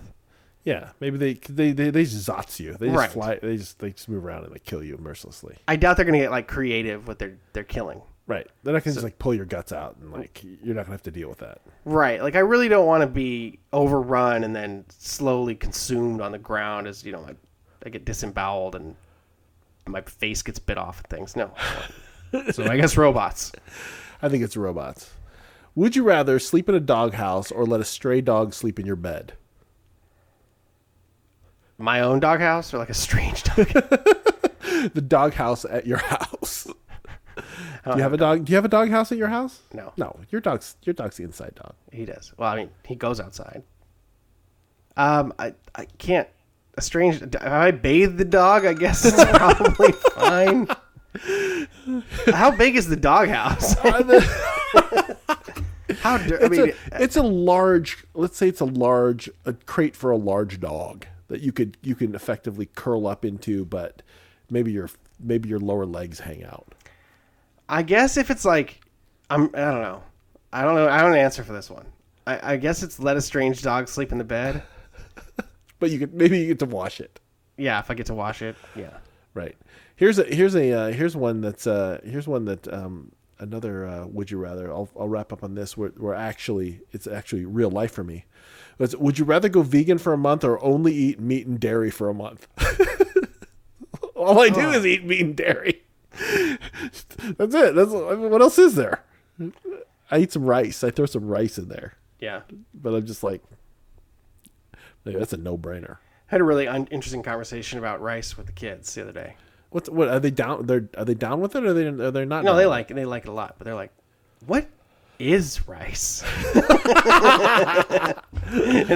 [0.65, 3.11] yeah maybe they they they, they just zots you they just Right.
[3.11, 6.07] fly they just they just move around and they kill you mercilessly I doubt they're
[6.07, 8.01] gonna get like creative with their their killing.
[8.29, 10.95] right they're not gonna just like pull your guts out and like you're not gonna
[10.95, 12.23] have to deal with that Right.
[12.23, 16.87] Like I really don't want to be overrun and then slowly consumed on the ground
[16.87, 17.35] as you know I,
[17.85, 18.95] I get disemboweled and
[19.87, 21.37] my face gets bit off and things.
[21.37, 21.53] No.
[22.53, 23.53] so I guess robots.
[24.21, 25.11] I think it's robots.
[25.75, 28.97] Would you rather sleep in a doghouse or let a stray dog sleep in your
[28.97, 29.35] bed?
[31.79, 33.69] My own doghouse or like a strange dog.
[34.95, 36.67] The doghouse at your house.
[37.37, 38.45] Do you have a dog?
[38.45, 39.61] Do you have a doghouse at your house?
[39.73, 39.93] No.
[39.97, 41.75] No, your dog's your dog's the inside dog.
[41.93, 42.33] He does.
[42.37, 43.63] Well, I mean, he goes outside.
[44.97, 46.29] Um, I I can't.
[46.77, 47.23] A strange.
[47.41, 48.65] I bathed the dog?
[48.65, 50.69] I guess it's probably fine.
[52.35, 53.75] How big is the doghouse?
[56.01, 56.17] How?
[56.19, 58.05] dir- I It's mean, a, it's a large.
[58.15, 61.95] Let's say it's a large a crate for a large dog that you could you
[61.95, 64.03] can effectively curl up into, but
[64.51, 64.89] maybe your
[65.21, 66.75] maybe your lower legs hang out.
[67.69, 68.81] I guess if it's like,
[69.31, 70.03] I'm, I don't know.
[70.53, 70.89] I don't know.
[70.89, 71.87] I don't answer for this one.
[72.27, 74.63] I, I guess it's let a strange dog sleep in the bed.
[75.83, 77.19] But you could maybe you get to wash it.
[77.57, 78.55] Yeah, if I get to wash it.
[78.77, 78.99] Yeah.
[79.35, 79.57] Right.
[79.97, 83.11] Here's a here's a uh, here's one that's uh here's one that um
[83.41, 87.09] another uh, would you rather I'll I'll wrap up on this where where actually it's
[87.09, 88.27] actually real life for me.
[88.79, 91.91] It's, would you rather go vegan for a month or only eat meat and dairy
[91.91, 92.47] for a month?
[94.15, 95.83] All I do is eat meat and dairy.
[96.13, 97.75] That's it.
[97.75, 99.03] That's I mean, what else is there?
[100.13, 100.85] I eat some rice.
[100.85, 102.43] I throw some rice in there, Yeah.
[102.73, 103.43] but I'm just like,
[105.05, 105.99] that's a no brainer.
[106.27, 109.37] had a really un- interesting conversation about rice with the kids the other day.
[109.71, 110.67] What's what are they down?
[110.67, 111.65] They're are they down with it?
[111.65, 112.45] Or are they are they not?
[112.45, 112.95] No, they like it.
[112.95, 113.93] They like it a lot, but they're like,
[114.47, 114.67] "What
[115.19, 116.23] is rice?"
[116.55, 116.65] and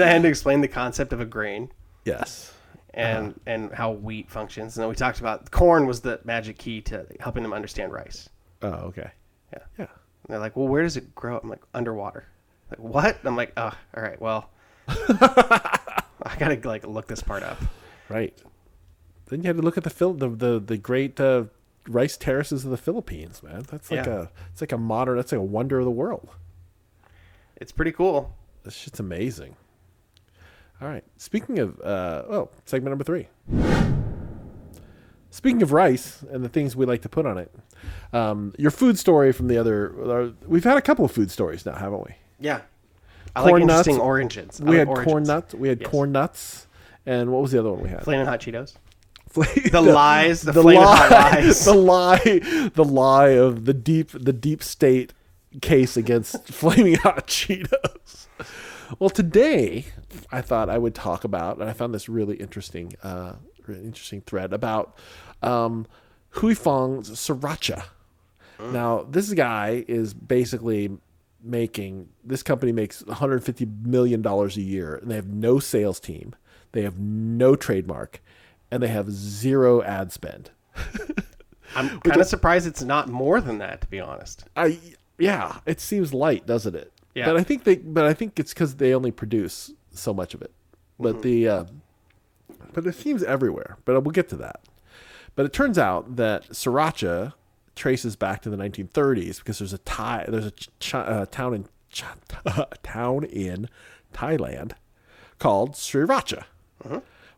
[0.02, 1.70] I had to explain the concept of a grain?
[2.04, 2.52] Yes.
[2.94, 3.40] and uh-huh.
[3.46, 4.76] and how wheat functions.
[4.76, 8.28] And then we talked about corn was the magic key to helping them understand rice.
[8.62, 9.10] Oh, okay.
[9.52, 9.62] Yeah.
[9.78, 9.86] Yeah.
[9.86, 12.26] And they're like, "Well, where does it grow?" I'm like, "Underwater."
[12.70, 13.18] Like, what?
[13.24, 14.20] I'm like, "Oh, all right.
[14.20, 14.50] Well,
[14.88, 17.58] I gotta like look this part up."
[18.08, 18.36] Right.
[19.28, 21.44] Then you had to look at the Phil the the, the great uh,
[21.88, 23.64] rice terraces of the Philippines, man.
[23.70, 24.14] That's like Yeah.
[24.14, 25.16] a it's like a modern.
[25.16, 26.28] That's like a wonder of the world.
[27.56, 28.34] It's pretty cool.
[28.64, 29.56] This shit's amazing.
[30.80, 31.04] All right.
[31.16, 33.28] Speaking of uh, oh, segment number three.
[35.30, 37.52] Speaking of rice and the things we like to put on it,
[38.12, 39.92] um, your food story from the other.
[40.28, 42.14] Uh, we've had a couple of food stories now, haven't we?
[42.40, 42.60] Yeah.
[43.36, 44.02] I Corn like interesting nuts.
[44.04, 44.60] oranges.
[44.60, 45.54] I we like had corn nuts.
[45.54, 45.90] We had Yes.
[45.90, 46.66] corn nuts,
[47.04, 48.02] and what was the other one we had?
[48.02, 48.74] Flaming hot Cheetos.
[49.34, 51.64] the, The lies, the, the lie, lies.
[51.66, 55.12] the lie, the lie of the deep, the deep state
[55.60, 58.26] case against flaming hot Cheetos.
[58.98, 59.84] Well, today
[60.32, 63.34] I thought I would talk about, and I found this really interesting, uh,
[63.66, 64.96] really interesting thread about
[65.42, 65.86] um,
[66.36, 67.84] Huy Fong's sriracha.
[68.58, 70.96] Now, this guy is basically
[71.46, 76.34] making this company makes 150 million dollars a year, and they have no sales team,
[76.72, 78.20] they have no trademark,
[78.70, 80.50] and they have zero ad spend.
[81.74, 84.44] I'm kind of surprised it's not more than that, to be honest.
[84.56, 84.78] I
[85.18, 86.92] yeah, it seems light, doesn't it?
[87.14, 87.26] Yeah.
[87.26, 90.42] But I think they, but I think it's because they only produce so much of
[90.42, 90.52] it.
[90.98, 91.64] But the, uh,
[92.72, 93.78] but it seems everywhere.
[93.84, 94.60] But we'll get to that.
[95.34, 97.34] But it turns out that sriracha
[97.76, 101.66] traces back to the 1930s because there's a Thai, there's a ch- uh, town in
[101.90, 102.04] ch-
[102.82, 103.68] town in
[104.12, 104.72] Thailand
[105.38, 106.44] called sriracha,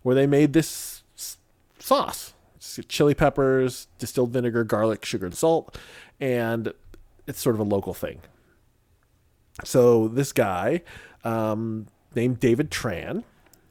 [0.03, 1.37] where they made this s-
[1.79, 2.33] sauce,
[2.89, 5.77] chili peppers, distilled vinegar, garlic, sugar, and salt,
[6.21, 6.73] and
[7.27, 8.21] it's sort of a local thing.
[9.65, 10.83] So this guy,
[11.25, 13.25] um, named David Tran,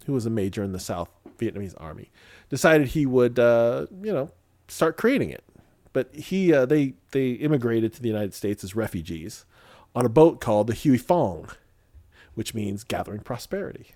[0.06, 1.10] who was a major in the South
[1.40, 2.12] Vietnamese army,
[2.50, 4.32] decided he would, uh, you know,
[4.68, 5.44] start creating it.
[5.98, 9.46] But he, uh, they, they immigrated to the United States as refugees
[9.96, 11.50] on a boat called the Huey Fong,
[12.36, 13.96] which means gathering prosperity.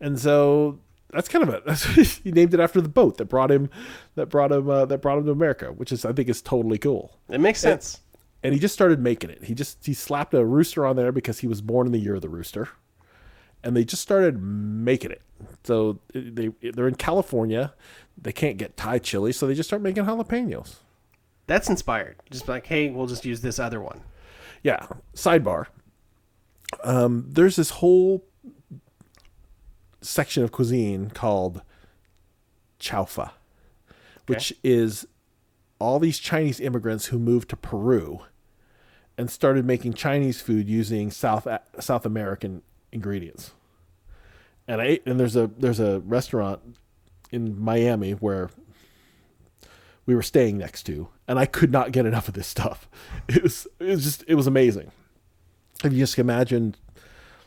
[0.00, 0.80] And so
[1.10, 3.70] that's kind of a that's, he named it after the boat that brought him
[4.16, 6.78] that brought him uh, that brought him to America, which is I think is totally
[6.78, 8.00] cool It makes sense.
[8.42, 9.44] and he just started making it.
[9.44, 12.16] He just he slapped a rooster on there because he was born in the year
[12.16, 12.70] of the rooster,
[13.62, 15.22] and they just started making it.
[15.62, 17.72] So they they're in California,
[18.20, 20.76] they can't get Thai chili, so they just start making jalapenos.
[21.46, 22.16] That's inspired.
[22.30, 24.02] Just like, hey, we'll just use this other one.
[24.62, 24.86] Yeah.
[25.14, 25.66] Sidebar.
[26.84, 28.24] Um, there's this whole
[30.00, 31.62] section of cuisine called
[32.80, 33.32] chaufa,
[34.26, 35.06] which is
[35.78, 38.20] all these Chinese immigrants who moved to Peru
[39.18, 41.46] and started making Chinese food using South
[41.80, 43.52] South American ingredients.
[44.66, 46.76] And I ate, and there's a there's a restaurant
[47.32, 48.50] in Miami where
[50.06, 52.88] we were staying next to, and I could not get enough of this stuff.
[53.28, 54.90] It was it was just it was amazing.
[55.84, 56.74] If you just imagine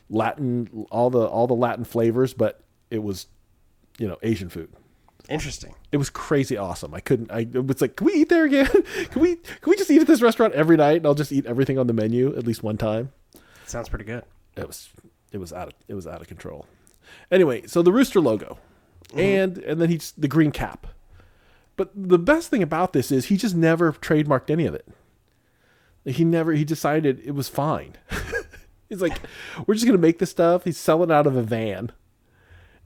[0.09, 3.27] Latin all the all the Latin flavors, but it was
[3.97, 4.69] you know Asian food.
[5.27, 5.73] Interesting.
[5.91, 6.93] It was crazy awesome.
[6.93, 7.31] I couldn't.
[7.31, 8.67] I was like, can we eat there again?
[9.11, 10.97] Can we can we just eat at this restaurant every night?
[10.97, 13.11] And I'll just eat everything on the menu at least one time.
[13.65, 14.23] Sounds pretty good.
[14.55, 14.89] It was
[15.31, 16.67] it was out of it was out of control.
[17.31, 18.59] Anyway, so the rooster logo,
[19.09, 19.19] Mm-hmm.
[19.19, 20.87] and and then he's the green cap.
[21.77, 24.87] But the best thing about this is he just never trademarked any of it.
[26.05, 27.95] He never he decided it was fine.
[28.89, 29.19] he's like,
[29.65, 30.63] we're just gonna make this stuff.
[30.63, 31.91] He's selling out of a van,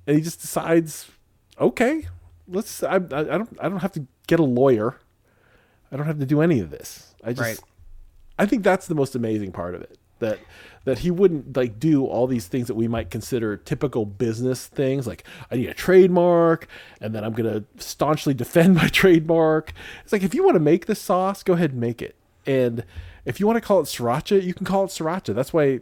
[0.08, 1.10] and he just decides,
[1.60, 2.08] okay,
[2.48, 2.82] let's.
[2.84, 4.98] I, I, I don't I don't have to get a lawyer.
[5.92, 7.16] I don't have to do any of this.
[7.24, 7.60] I just Right.
[8.38, 9.98] I think that's the most amazing part of it.
[10.20, 10.40] that
[10.86, 15.06] that he wouldn't like do all these things that we might consider typical business things
[15.06, 16.68] like I need a trademark
[17.02, 19.74] and then I'm going to staunchly defend my trademark.
[20.04, 22.16] It's like if you want to make this sauce, go ahead and make it.
[22.46, 22.84] And
[23.26, 25.36] if you want to call it sriracha, you can call it sriracha.
[25.36, 25.82] That's why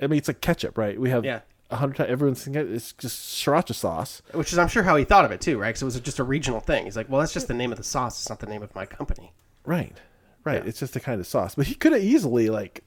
[0.00, 0.98] I mean it's like ketchup, right?
[1.00, 1.40] We have Yeah.
[1.70, 4.22] a hundred times everyone's thinking it's just sriracha sauce.
[4.32, 5.68] Which is, I'm sure, how he thought of it too, right?
[5.68, 6.84] Because it was just a regional thing.
[6.86, 8.18] He's like, well, that's just the name of the sauce.
[8.20, 9.32] It's not the name of my company.
[9.64, 9.96] Right.
[10.44, 10.62] Right.
[10.62, 10.68] Yeah.
[10.68, 11.54] It's just the kind of sauce.
[11.54, 12.82] But he could have easily like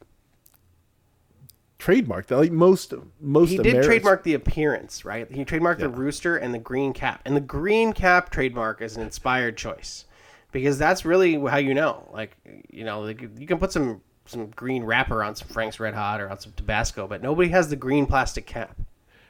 [1.82, 2.38] trademarked that.
[2.38, 5.30] Like most most He did Americans- trademark the appearance, right?
[5.32, 7.22] He trademarked the rooster and the green cap.
[7.26, 10.06] And the green cap trademark is an inspired choice
[10.52, 12.08] because that's really how you know.
[12.14, 12.38] Like,
[12.70, 16.22] you know, like, you can put some some green wrapper on some Frank's Red Hot
[16.22, 18.80] or on some Tabasco, but nobody has the green plastic cap.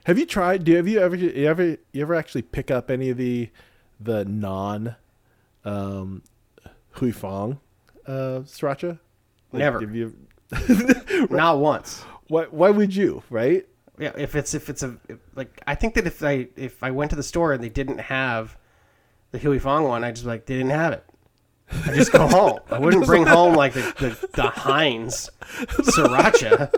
[0.06, 0.64] Have you tried?
[0.64, 3.49] Do have you ever you ever you ever actually pick up any of the
[3.99, 4.95] the non
[5.64, 6.24] um
[6.93, 7.60] Huy Fong
[8.08, 8.99] uh sriracha?
[9.54, 9.84] Like, Never.
[9.84, 10.16] You?
[11.30, 12.04] Not once.
[12.32, 12.46] Why?
[12.46, 13.24] Why would you?
[13.30, 13.68] Right?
[14.00, 16.92] Yeah, if it's if it's a if, like I think that if I if I
[16.92, 18.58] went to the store and they didn't have
[19.32, 21.06] the Huy Fong one, I just like they didn't have it.
[21.86, 22.60] I just go home.
[22.70, 26.74] I wouldn't bring home like the the, the Heinz sriracha.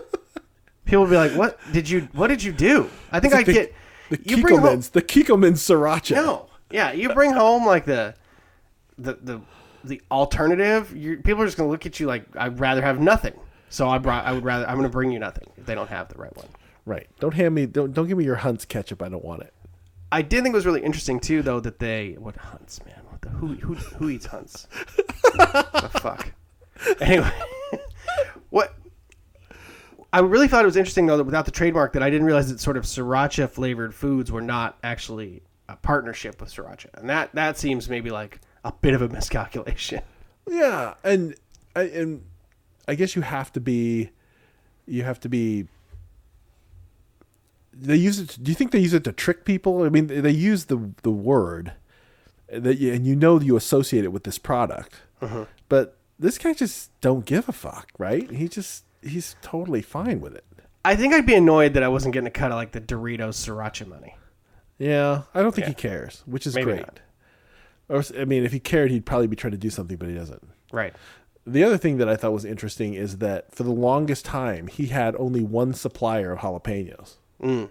[0.86, 3.76] People would be like, "What did you What did you do?" I think I get
[4.10, 6.16] the you bring home the Kikkoman's sriracha.
[6.16, 8.16] no, yeah, you bring home like the
[8.97, 9.41] the the
[9.84, 10.89] the alternative.
[11.24, 13.39] people are just gonna look at you like I'd rather have nothing.
[13.74, 14.24] So I brought.
[14.24, 14.69] I would rather.
[14.69, 16.45] I'm gonna bring you nothing if they don't have the right one.
[16.86, 17.07] Right.
[17.19, 17.65] Don't hand me.
[17.65, 19.01] Don't don't give me your Hunt's ketchup.
[19.01, 19.51] I don't want it.
[20.11, 23.01] I did think it was really interesting too, though, that they what hunts, man?
[23.09, 24.67] What the who who who eats hunts?
[25.24, 26.34] the fuck.
[26.99, 27.32] Anyway,
[28.51, 28.76] what
[30.13, 32.51] I really thought it was interesting though that without the trademark, that I didn't realize
[32.51, 37.34] that sort of sriracha flavored foods were not actually a partnership with sriracha, and that
[37.34, 40.03] that seems maybe like a bit of a miscalculation.
[40.47, 41.34] Yeah, and
[41.76, 42.24] and
[42.88, 44.11] I guess you have to be,
[44.86, 45.67] you have to be.
[47.71, 48.38] They use it.
[48.41, 49.84] Do you think they use it to trick people?
[49.84, 51.73] I mean, they use the the word
[52.49, 55.45] that, you, and you know you associate it with this product, uh-huh.
[55.69, 58.29] but this guy just don't give a fuck, right?
[58.29, 60.45] He just he's totally fine with it.
[60.86, 63.36] I think I'd be annoyed that I wasn't getting a cut of like the Doritos
[63.36, 64.15] sriracha money.
[64.77, 66.79] Yeah, I don't think he cares, which is Maybe great.
[66.81, 66.99] not.
[67.89, 70.15] Or I mean, if he cared, he'd probably be trying to do something, but he
[70.15, 70.45] doesn't.
[70.71, 70.93] Right.
[71.46, 74.88] The other thing that I thought was interesting is that for the longest time he
[74.88, 77.16] had only one supplier of jalapenos.
[77.41, 77.70] Mm.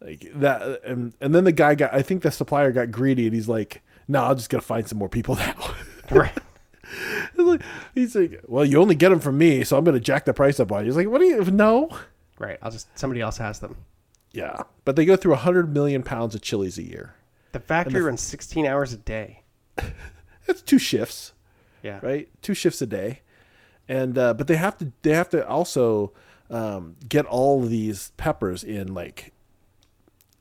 [0.00, 1.94] Like that, and and then the guy got.
[1.94, 4.98] I think the supplier got greedy, and he's like, "No, I'm just gonna find some
[4.98, 5.54] more people now."
[6.10, 6.32] Right.
[7.34, 7.62] He's like-
[7.94, 10.60] he's like, "Well, you only get them from me, so I'm gonna jack the price
[10.60, 11.42] up on you." He's like, "What do you?
[11.46, 11.88] No."
[12.38, 12.58] Right.
[12.62, 13.76] I'll just somebody else has them.
[14.32, 17.14] Yeah, but they go through hundred million pounds of chilies a year.
[17.52, 19.42] The factory runs 16 hours a day.
[20.46, 21.32] That's two shifts.
[21.86, 22.00] Yeah.
[22.02, 22.28] right?
[22.42, 23.20] Two shifts a day,
[23.88, 26.12] and uh, but they have to they have to also
[26.50, 29.32] um, get all these peppers in like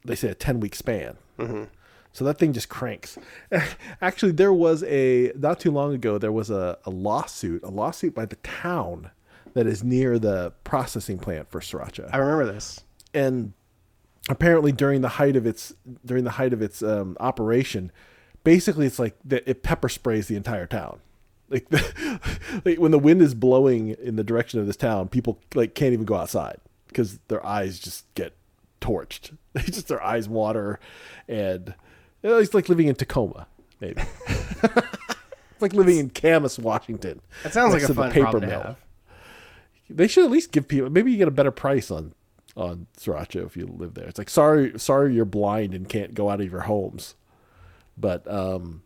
[0.03, 1.17] they say a ten week span.
[1.39, 1.63] Mm-hmm.
[2.13, 3.17] So that thing just cranks.
[4.01, 8.15] Actually, there was a not too long ago there was a, a lawsuit, a lawsuit
[8.15, 9.11] by the town
[9.53, 12.81] that is near the processing plant for sriracha I remember this.
[13.13, 13.53] and
[14.29, 15.73] apparently during the height of its
[16.05, 17.91] during the height of its um, operation,
[18.43, 20.99] basically it's like the, it pepper sprays the entire town.
[21.49, 21.67] Like,
[22.65, 25.93] like when the wind is blowing in the direction of this town, people like can't
[25.93, 28.33] even go outside because their eyes just get
[28.81, 29.35] torched.
[29.53, 30.81] They just their eyes water,
[31.29, 31.73] and
[32.21, 33.47] you know, it's like living in Tacoma,
[33.79, 34.01] maybe.
[34.27, 37.21] it's like living in Camas, Washington.
[37.43, 38.61] That sounds like a fun paper problem to mill.
[38.61, 38.77] have.
[39.89, 40.89] They should at least give people.
[40.89, 42.13] Maybe you get a better price on
[42.57, 44.07] on sriracha if you live there.
[44.07, 47.15] It's like sorry, sorry, you're blind and can't go out of your homes,
[47.97, 48.83] but um,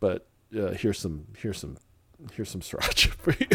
[0.00, 1.76] but uh, here's some here's some
[2.32, 3.46] here's some sriracha for you.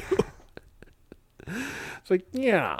[1.97, 2.77] it's like yeah,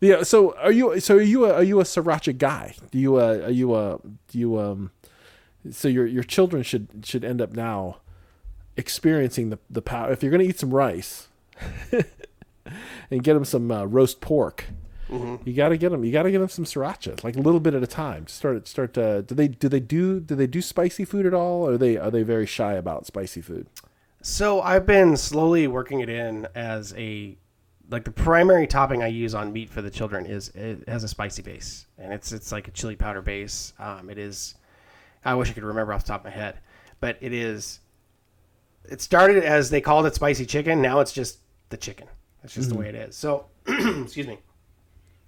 [0.00, 0.22] yeah.
[0.22, 0.98] So are you?
[1.00, 1.46] So are you?
[1.46, 2.74] A, are you a sriracha guy?
[2.90, 3.16] Do you?
[3.16, 3.98] Uh, are you a?
[4.28, 4.58] Do you?
[4.58, 4.90] Um.
[5.70, 7.98] So your your children should should end up now
[8.76, 10.12] experiencing the the power.
[10.12, 11.28] If you're to eat some rice
[13.10, 14.66] and get them some uh, roast pork.
[15.08, 16.04] You got to get them.
[16.04, 18.26] You got to get them some sriracha, like a little bit at a time.
[18.26, 18.96] Start start.
[18.96, 21.66] Uh, do they do they do do they do spicy food at all?
[21.66, 23.68] Or are they are they very shy about spicy food?
[24.20, 27.36] So I've been slowly working it in as a
[27.90, 31.08] like the primary topping I use on meat for the children is it has a
[31.08, 33.72] spicy base and it's it's like a chili powder base.
[33.78, 34.56] Um, it is
[35.24, 36.58] I wish I could remember off the top of my head,
[37.00, 37.80] but it is.
[38.90, 40.80] It started as they called it spicy chicken.
[40.80, 41.38] Now it's just
[41.68, 42.08] the chicken.
[42.42, 43.16] That's just the way it is.
[43.16, 44.38] So excuse me.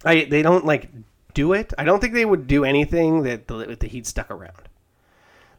[0.04, 0.88] I they don't like
[1.34, 1.72] do it.
[1.78, 4.68] I don't think they would do anything that the, with the heat stuck around.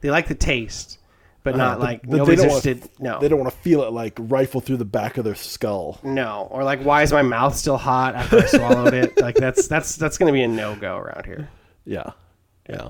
[0.02, 0.98] They like the taste,
[1.44, 2.90] but not like Uh, But nobody's interested.
[3.00, 5.36] wanna, no, they don't want to feel it like rifle through the back of their
[5.36, 6.00] skull.
[6.04, 9.22] no, or like why is my mouth still hot after I swallowed it?
[9.22, 11.50] Like that's that's that's gonna be a no go around here.
[11.86, 12.12] Yeah,
[12.70, 12.90] yeah.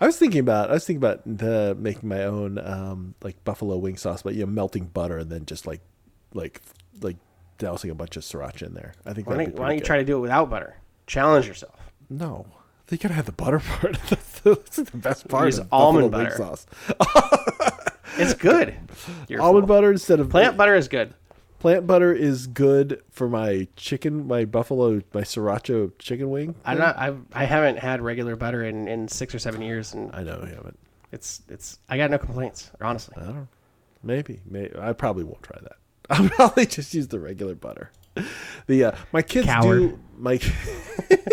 [0.00, 3.76] I was thinking about I was thinking about the, making my own um, like buffalo
[3.76, 5.80] wing sauce, but you know, melting butter and then just like
[6.34, 6.60] like
[7.00, 7.16] like
[7.58, 8.94] dousing a bunch of sriracha in there.
[9.06, 10.76] I think Why why don't you pretty try to do it without butter?
[11.06, 11.74] Challenge yourself.
[12.10, 12.46] No,
[12.88, 13.98] They gotta have the butter part.
[14.08, 15.46] That's the, that's the best part.
[15.46, 16.30] Use almond butter.
[16.36, 16.66] sauce.
[18.16, 18.74] It's good.
[19.28, 21.14] You're Almond butter instead of Plant butter is good.
[21.58, 26.54] Plant butter is good for my chicken, my buffalo, my sriracha chicken wing.
[26.64, 26.96] I'm not.
[26.96, 30.38] I I haven't had regular butter in, in six or seven years, and I know
[30.46, 30.78] you haven't.
[31.10, 31.78] it's it's.
[31.88, 32.70] I got no complaints.
[32.80, 33.48] Honestly, I don't.
[34.02, 35.76] Maybe, maybe I probably won't try that.
[36.10, 37.90] I'll probably just use the regular butter.
[38.66, 39.78] The uh, my kids Coward.
[39.80, 40.40] do my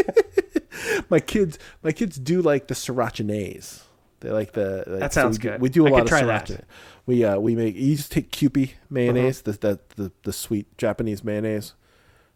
[1.10, 3.82] my kids my kids do like the srirachanaise.
[4.20, 5.62] They like the like, That so sounds we do- good.
[5.62, 6.48] We do a I lot of try sriracha.
[6.48, 6.66] that.
[7.06, 11.24] We uh we make you just take Kewpie mayonnaise, the, the the the sweet Japanese
[11.24, 11.74] mayonnaise.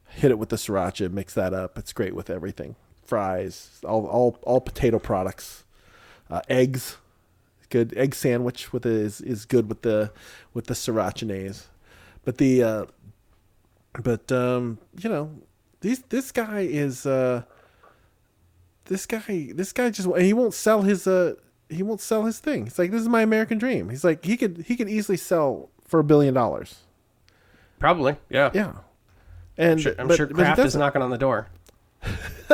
[0.07, 1.77] Hit it with the sriracha, mix that up.
[1.77, 2.75] It's great with everything.
[3.03, 5.63] Fries, all all all potato products,
[6.29, 6.97] uh, eggs
[7.71, 10.11] good egg sandwich with the, is is good with the
[10.53, 11.63] with the srirachanaise.
[12.23, 12.85] But the uh
[14.03, 15.31] but um you know
[15.81, 17.43] these this guy is uh
[18.85, 21.33] this guy this guy just he won't sell his uh
[21.69, 22.65] he won't sell his thing.
[22.65, 23.89] He's like this is my American dream.
[23.89, 26.75] He's like he could he could easily sell for a billion dollars.
[27.79, 28.15] probably.
[28.29, 28.51] Yeah.
[28.53, 28.73] Yeah.
[29.57, 31.47] And Sure- I'm but- sure Kraft is knocking on the door.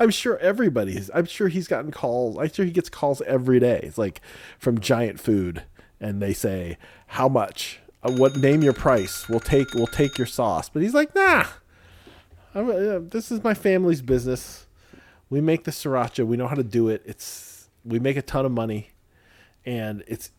[0.00, 1.10] I'm sure everybody's.
[1.14, 2.36] I'm sure he's gotten calls.
[2.38, 3.80] I'm sure he gets calls every day.
[3.84, 4.20] It's like
[4.58, 5.62] from Giant Food,
[6.00, 6.76] and they say,
[7.08, 7.78] "How much?
[8.06, 8.36] Uh, what?
[8.36, 9.28] Name your price.
[9.28, 9.74] We'll take.
[9.74, 11.46] We'll take your sauce." But he's like, "Nah.
[12.54, 14.66] Uh, this is my family's business.
[15.28, 16.26] We make the sriracha.
[16.26, 17.02] We know how to do it.
[17.04, 18.90] It's we make a ton of money,
[19.64, 20.30] and it's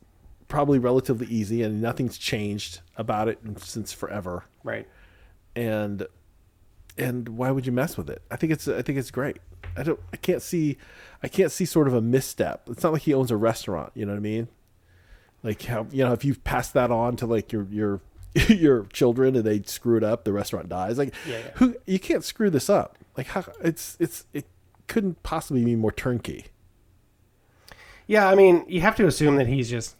[0.47, 4.87] probably relatively easy, and nothing's changed about it since forever." Right.
[5.55, 6.07] and
[6.97, 8.21] and why would you mess with it?
[8.31, 9.37] I think it's I think it's great.
[9.75, 10.77] I don't I can't see
[11.21, 12.67] I can't see sort of a misstep.
[12.69, 14.47] It's not like he owns a restaurant, you know what I mean?
[15.47, 18.01] Like how you know if you pass that on to like your your
[18.49, 20.97] your children and they screw it up, the restaurant dies.
[20.97, 21.51] Like Yeah, yeah.
[21.55, 22.97] who you can't screw this up.
[23.15, 24.45] Like how it's it's it
[24.87, 26.47] couldn't possibly be more turnkey.
[28.07, 29.95] Yeah, I mean, you have to assume that he's just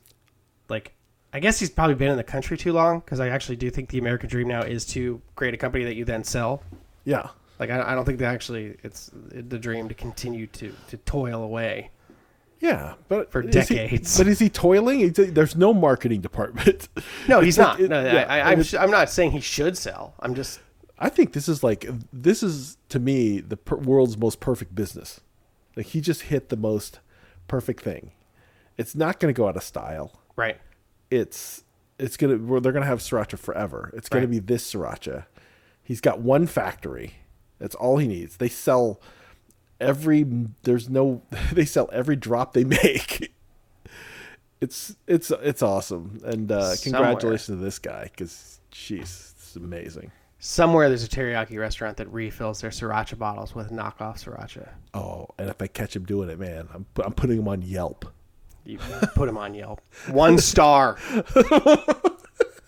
[0.67, 0.93] like.
[1.31, 3.89] I guess he's probably been in the country too long because I actually do think
[3.89, 6.61] the American dream now is to create a company that you then sell.
[7.05, 7.29] Yeah.
[7.59, 11.41] Like I, I don't think that actually it's the dream to continue to to toil
[11.41, 11.91] away.
[12.60, 14.18] Yeah, but For is he- decades.
[14.18, 15.12] but is he toiling?
[15.12, 16.88] There's no marketing department.
[17.28, 17.80] No, he's not.
[17.80, 20.16] it- no, yeah, I, and I'm, I'm not saying he should sell.
[20.20, 20.60] I'm just
[20.97, 25.20] I think this is like this is to me the per- world's most perfect business.
[25.76, 26.99] Like he just hit the most
[27.47, 28.12] perfect thing.
[28.78, 30.20] It's not going to go out of style.
[30.36, 30.58] right.
[31.12, 31.64] It's
[31.99, 33.91] it's gonna they're gonna have sriracha forever.
[33.95, 34.32] It's gonna Right.
[34.32, 35.26] be this sriracha.
[35.84, 37.14] He's got one factory.
[37.60, 38.38] That's all he needs.
[38.38, 38.99] They sell
[39.80, 40.25] every.
[40.63, 41.21] There's no.
[41.51, 43.34] They sell every drop they make.
[44.59, 47.01] It's it's it's awesome, and uh, Somewhere.
[47.01, 50.11] congratulations to this guy because jeez, it's amazing.
[50.39, 54.69] Somewhere there's a teriyaki restaurant that refills their sriracha bottles with knockoff sriracha.
[54.93, 58.05] Oh, and if I catch him doing it, man, I'm I'm putting him on Yelp.
[58.65, 58.80] You
[59.15, 59.82] put him on Yelp.
[60.09, 60.97] One star.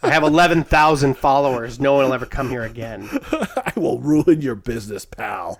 [0.01, 1.77] I have 11,000 followers.
[1.79, 3.09] No one will ever come here again.
[3.31, 5.59] I will ruin your business, pal.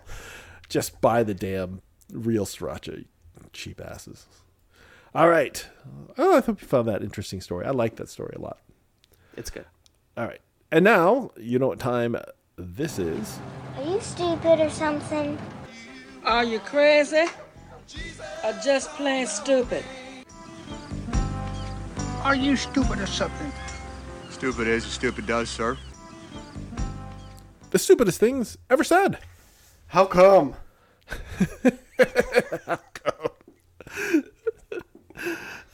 [0.69, 1.81] Just buy the damn
[2.13, 3.05] real sriracha, you
[3.53, 4.27] cheap asses.
[5.15, 5.67] All right.
[6.17, 7.65] Oh, I hope you found that interesting story.
[7.65, 8.59] I like that story a lot.
[9.35, 9.65] It's good.
[10.15, 10.41] All right.
[10.71, 12.15] And now, you know what time
[12.55, 13.39] this is.
[13.77, 15.39] Are you stupid or something?
[16.23, 17.25] Are you crazy?
[18.43, 19.83] Or just plain stupid?
[22.21, 23.51] Are you stupid or something?
[24.29, 25.77] Stupid is as stupid does, sir.
[27.71, 29.17] The stupidest things ever said.
[29.89, 30.55] How come?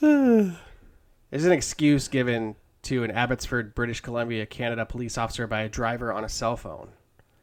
[0.00, 6.12] There's an excuse given to an Abbotsford, British Columbia, Canada police officer by a driver
[6.14, 6.88] on a cell phone.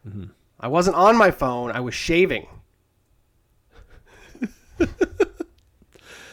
[0.07, 0.26] Mm-hmm.
[0.59, 1.71] I wasn't on my phone.
[1.71, 2.47] I was shaving.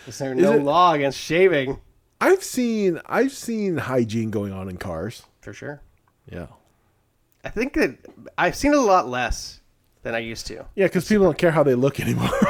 [0.07, 1.80] Is there no it- law against shaving?
[2.22, 5.22] I've seen I've seen hygiene going on in cars.
[5.41, 5.80] For sure.
[6.30, 6.47] Yeah.
[7.45, 7.97] I think that
[8.36, 9.59] I've seen it a lot less
[10.03, 10.64] than I used to.
[10.74, 12.30] Yeah, because people don't care how they look anymore.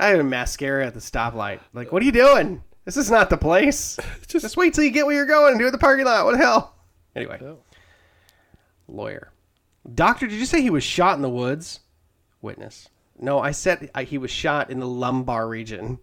[0.00, 1.60] I have a mascara at the stoplight.
[1.72, 2.62] Like, what are you doing?
[2.84, 3.96] This is not the place.
[4.28, 6.04] Just- Just, wait till you get where you're going and do it at the parking
[6.06, 6.24] lot.
[6.24, 6.76] What the hell?
[7.16, 7.40] Anyway,
[8.86, 9.32] lawyer.
[9.94, 11.80] Doctor, did you say he was shot in the woods?
[12.40, 12.88] Witness.
[13.18, 15.98] No, I said uh, he was shot in the lumbar region.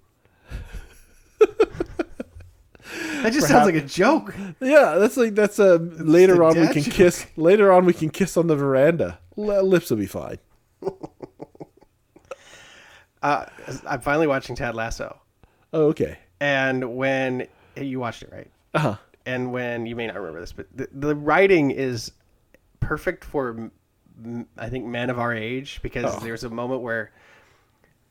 [3.24, 4.36] That just sounds like a joke.
[4.60, 6.94] Yeah, that's like that's uh later a on we can joke.
[6.94, 7.26] kiss.
[7.36, 9.20] Later on we can kiss on the veranda.
[9.38, 10.38] L- lips will be fine.
[13.22, 13.46] Uh,
[13.88, 15.20] I'm finally watching Ted Lasso,
[15.74, 16.20] Oh, okay.
[16.40, 18.52] and when you watched it, right?
[18.76, 18.96] Uh huh.
[19.26, 22.12] and when you may not remember this, but the, the writing is
[22.82, 23.72] perfect for
[24.60, 26.20] I think men of our age because Oh.
[26.20, 27.12] there's a moment where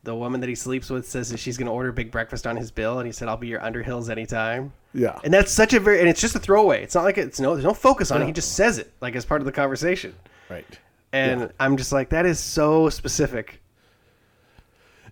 [0.04, 2.56] the woman that he sleeps with says that she's going to order big breakfast on
[2.56, 5.18] his bill, and he said, "I'll be your Underhills anytime." Yeah.
[5.24, 6.82] And that's such a very and it's just a throwaway.
[6.82, 8.26] It's not like it's no there's no focus on it.
[8.26, 10.14] He just says it like as part of the conversation,
[10.48, 10.64] right.
[11.12, 13.60] and I'm just like that is so specific.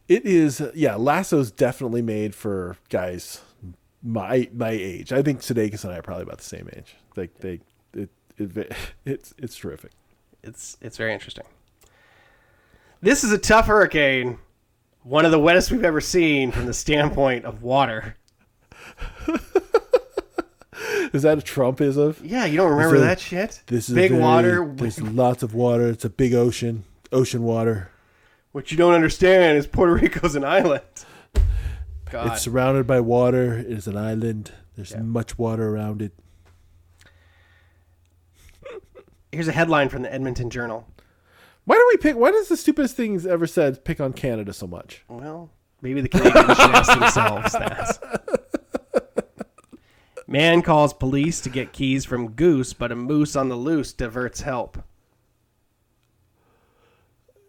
[0.08, 0.62] It is.
[0.74, 3.40] Yeah, Lasso's definitely made for guys
[4.02, 5.12] my my age.
[5.12, 6.94] I think Sudeikis and I are probably about the same age.
[7.16, 7.60] Like they,
[7.94, 9.92] it, it it's it's terrific.
[10.42, 11.44] It's it's very interesting.
[13.00, 14.38] This is a tough hurricane,
[15.02, 18.16] one of the wettest we've ever seen from the standpoint of water.
[21.12, 22.16] Is that a Trumpism?
[22.22, 23.62] Yeah, you don't remember that shit?
[23.66, 24.72] This is big very- water.
[24.74, 25.88] There's lots of water.
[25.88, 26.84] It's a big ocean.
[27.12, 27.90] Ocean water.
[28.52, 30.82] What you don't understand is Puerto Rico's an island.
[32.10, 32.32] God.
[32.32, 33.58] It's surrounded by water.
[33.58, 34.52] It is an island.
[34.76, 36.12] There's much water around it.
[39.30, 40.86] Here's a headline from the Edmonton Journal.
[41.64, 42.16] Why do we pick?
[42.16, 45.04] Why does the stupidest things ever said pick on Canada so much?
[45.08, 45.50] Well,
[45.80, 47.98] maybe the Canadians should ask themselves that.
[50.26, 54.40] Man calls police to get keys from goose, but a moose on the loose diverts
[54.40, 54.82] help.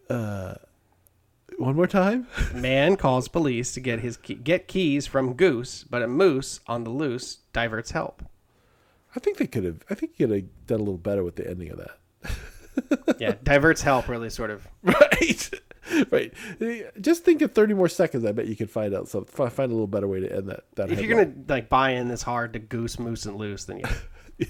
[0.09, 0.55] Uh,
[1.57, 2.27] One more time.
[2.53, 6.83] Man calls police to get his key- get keys from goose, but a moose on
[6.83, 8.23] the loose diverts help.
[9.15, 9.83] I think they could have.
[9.89, 11.97] I think you could have done a little better with the ending of that.
[13.19, 14.67] Yeah, diverts help really sort of.
[14.83, 15.49] right
[16.11, 16.33] right
[17.01, 19.67] just think of 30 more seconds i bet you could find out some find a
[19.67, 22.53] little better way to end that that If you're gonna like buy in this hard
[22.53, 23.85] to goose, moose, and loose, then you
[24.37, 24.47] yeah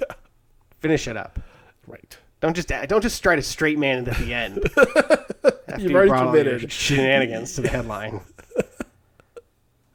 [0.80, 1.40] finish it up.
[1.88, 4.60] right Don't just don't just try to straight man it at the end.
[5.68, 6.72] After You've you already brought all your committed.
[6.72, 8.22] shenanigans to the headline.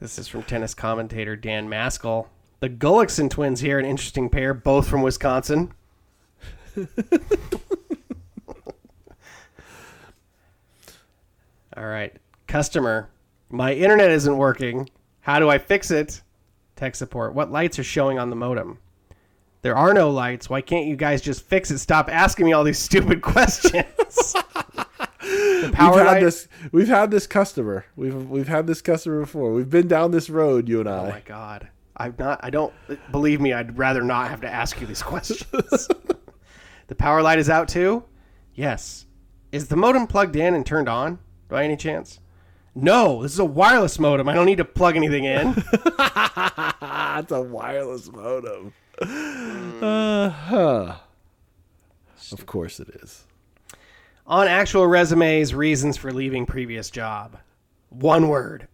[0.01, 2.27] this is from tennis commentator Dan Maskell.
[2.59, 5.71] The Gullikson twins here, an interesting pair, both from Wisconsin.
[11.79, 12.13] All right.
[12.47, 13.09] Customer,
[13.49, 14.89] my internet isn't working.
[15.21, 16.21] How do I fix it?
[16.75, 17.33] Tech support.
[17.33, 18.79] What lights are showing on the modem?
[19.61, 20.49] There are no lights.
[20.49, 21.79] Why can't you guys just fix it?
[21.79, 23.85] Stop asking me all these stupid questions.
[25.21, 26.19] the power we've had light.
[26.21, 30.29] this we've had this customer we've we've had this customer before we've been down this
[30.29, 30.97] road you and oh I.
[30.97, 31.69] Oh my god.
[31.95, 32.73] I'm not I don't
[33.11, 35.87] believe me, I'd rather not have to ask you these questions.
[36.87, 38.03] the power light is out too?
[38.53, 39.05] Yes.
[39.51, 41.19] Is the modem plugged in and turned on
[41.49, 42.19] by any chance?
[42.73, 44.29] No, this is a wireless modem.
[44.29, 45.49] I don't need to plug anything in.
[47.17, 50.95] it's a wireless modem uh, huh.
[52.31, 53.25] of course it is
[54.27, 57.39] on actual resumes, reasons for leaving previous job.
[57.89, 58.67] One word.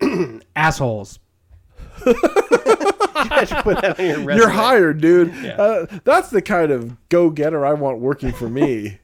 [0.54, 1.18] Assholes.
[2.06, 4.36] you guys should put that on your resume.
[4.36, 8.98] you're hired dude uh, that's the kind of go-getter i want working for me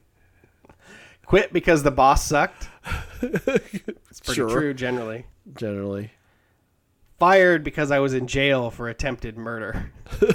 [1.29, 2.67] Quit because the boss sucked.
[3.21, 4.49] It's pretty Sure.
[4.49, 5.25] true generally.
[5.55, 6.11] generally
[7.19, 9.91] Fired because I was in jail for attempted murder.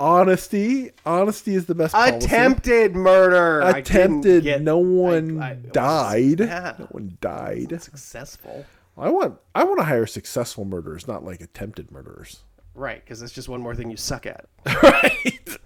[0.00, 2.16] honesty honesty is the best policy.
[2.26, 3.60] Attempted murder.
[3.62, 6.74] Attempted get- no one I- I was- died yeah.
[6.78, 8.64] no one died Successful.
[8.96, 12.40] i want i want to hire successful murderers not like attempted murderers
[12.74, 14.46] Right, because it's just one more thing you suck at.
[14.82, 15.56] right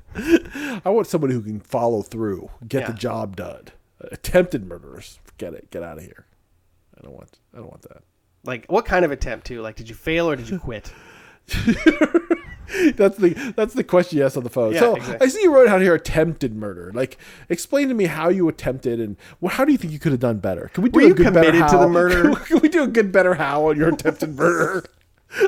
[0.85, 3.65] i want somebody who can follow through get the job done
[4.01, 6.27] attempted murderers forget it get out of here
[6.99, 8.03] i don't want i don't want that
[8.45, 9.61] Like, what kind of attempt too?
[9.63, 10.93] Like, did you fail or did you quit?
[12.97, 14.73] that's the that's the question you asked on the phone.
[14.73, 15.27] Yeah, so exactly.
[15.27, 16.91] I see you wrote out here attempted murder.
[16.95, 17.19] Like,
[17.49, 20.21] explain to me how you attempted and well, how do you think you could have
[20.21, 20.71] done better?
[20.75, 21.83] Can we do Were a you good better committed to how?
[21.83, 22.35] the murder?
[22.47, 24.85] Can we do a good better how on your attempted murder?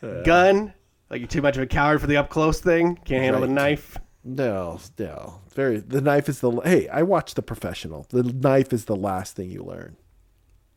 [0.00, 0.22] Uh.
[0.22, 0.72] Gun?
[1.10, 2.96] Like, you're too much of a coward for the up close thing?
[3.04, 3.98] Can't handle the knife?
[4.28, 5.40] No, no.
[5.54, 5.78] Very.
[5.78, 6.50] The knife is the.
[6.60, 8.06] Hey, I watched The Professional.
[8.10, 9.96] The knife is the last thing you learn.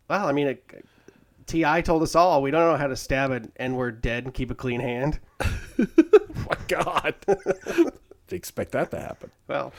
[0.09, 0.85] Well, I mean, it,
[1.47, 1.81] T.I.
[1.81, 4.51] told us all we don't know how to stab an N word dead and keep
[4.51, 5.19] a clean hand.
[5.77, 7.13] My God.
[8.29, 9.29] Expect that to happen.
[9.49, 9.73] Well,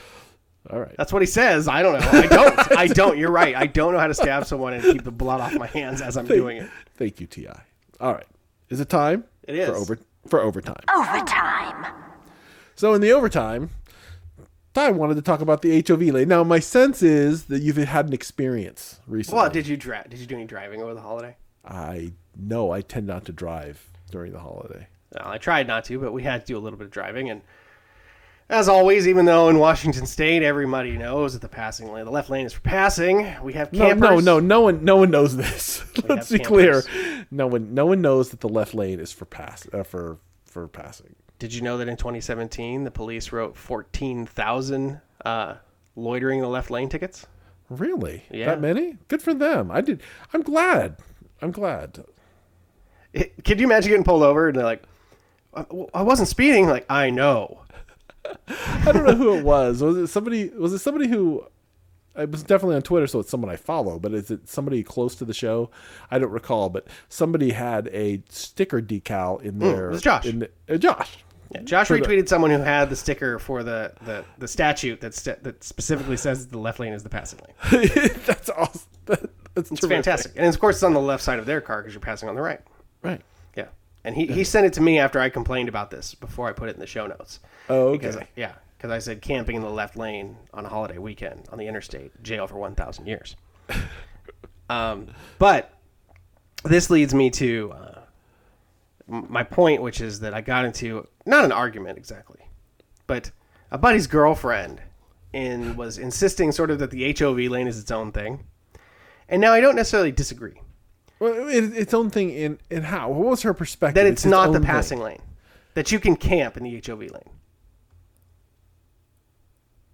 [0.69, 0.93] All right.
[0.95, 1.67] that's what he says.
[1.67, 2.09] I don't know.
[2.11, 2.77] I don't.
[2.77, 3.17] I don't.
[3.17, 3.55] You're right.
[3.55, 6.15] I don't know how to stab someone and keep the blood off my hands as
[6.15, 6.69] I'm doing it.
[6.95, 7.47] Thank you, Ti.
[7.99, 8.27] All right.
[8.69, 9.23] Is it time?
[9.47, 9.67] It is.
[9.67, 10.83] for over for overtime.
[10.95, 11.85] Overtime.
[12.75, 13.69] So in the overtime,
[14.75, 16.27] I wanted to talk about the HOV lane.
[16.27, 19.41] Now, my sense is that you've had an experience recently.
[19.41, 21.35] Well, did you dri- Did you do any driving over the holiday?
[21.65, 24.87] I no, I tend not to drive during the holiday.
[25.13, 27.29] Well, I tried not to, but we had to do a little bit of driving.
[27.29, 27.41] And
[28.49, 32.29] as always, even though in Washington State everybody knows that the passing lane, the left
[32.31, 34.25] lane is for passing, we have No, campers.
[34.25, 35.83] no, no, no one, no one knows this.
[36.09, 36.83] Let's be clear.
[37.29, 40.67] No one, no one knows that the left lane is for pass uh, for for
[40.67, 41.15] passing.
[41.43, 45.55] Did you know that in 2017 the police wrote 14,000 uh,
[45.97, 47.27] loitering in the left lane tickets?
[47.69, 48.23] Really?
[48.31, 48.45] Yeah.
[48.45, 48.95] That many?
[49.09, 49.69] Good for them.
[49.69, 50.01] I did.
[50.33, 50.95] I'm glad.
[51.41, 52.05] I'm glad.
[53.11, 54.83] It, could you imagine getting pulled over and they're like,
[55.53, 56.65] "I, I wasn't speeding.
[56.69, 57.63] Like I know.
[58.47, 59.83] I don't know who it was.
[59.83, 60.47] Was it somebody?
[60.47, 61.45] Was it somebody who?
[62.15, 63.99] It was definitely on Twitter, so it's someone I follow.
[63.99, 65.71] But is it somebody close to the show?
[66.09, 66.69] I don't recall.
[66.69, 69.87] But somebody had a sticker decal in there.
[69.87, 70.25] Hmm, it was Josh.
[70.25, 71.17] In the, uh, Josh.
[71.63, 75.63] Josh retweeted someone who had the sticker for the, the, the statute that st- that
[75.63, 77.39] specifically says the left lane is the passing
[77.71, 77.89] lane.
[78.25, 78.81] That's awesome.
[79.05, 81.81] That, that's It's fantastic, and of course it's on the left side of their car
[81.81, 82.61] because you're passing on the right.
[83.01, 83.21] Right.
[83.55, 83.67] Yeah,
[84.05, 86.69] and he, he sent it to me after I complained about this before I put
[86.69, 87.41] it in the show notes.
[87.69, 88.27] Oh, Because okay.
[88.37, 91.67] yeah, because I said camping in the left lane on a holiday weekend on the
[91.67, 93.35] interstate, jail for one thousand years.
[94.69, 95.77] um, but
[96.63, 97.92] this leads me to uh,
[99.07, 102.41] my point, which is that I got into not an argument exactly,
[103.07, 103.31] but
[103.71, 104.81] a buddy's girlfriend,
[105.33, 108.45] and was insisting sort of that the HOV lane is its own thing,
[109.27, 110.61] and now I don't necessarily disagree
[111.19, 113.09] Well, it, its own thing in in how?
[113.09, 113.95] What was her perspective?
[113.95, 114.63] that it's, not the own thing.
[114.63, 115.21] passing lane,
[115.73, 117.29] that you can camp in the HOV lane.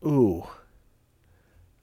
[0.06, 0.48] Ooh.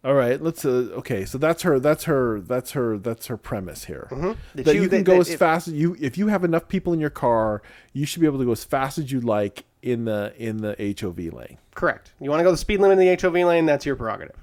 [0.07, 0.65] All right, let's.
[0.65, 1.81] Uh, okay, so that's her.
[1.81, 2.41] That's her.
[2.41, 2.97] That's her.
[2.97, 4.07] That's her premise here.
[4.13, 4.33] Mm-hmm.
[4.55, 5.97] That That you- you, can that- go that as if- fast as you.
[6.01, 7.61] If you have enough people in your car,
[7.93, 10.77] you should be able to go as fast as you like in the in the
[11.01, 11.59] HOV lane.
[11.75, 12.13] Correct.
[12.21, 13.67] You want to go the speed limit in the HOV lane?
[13.67, 14.37] That's your prerogative.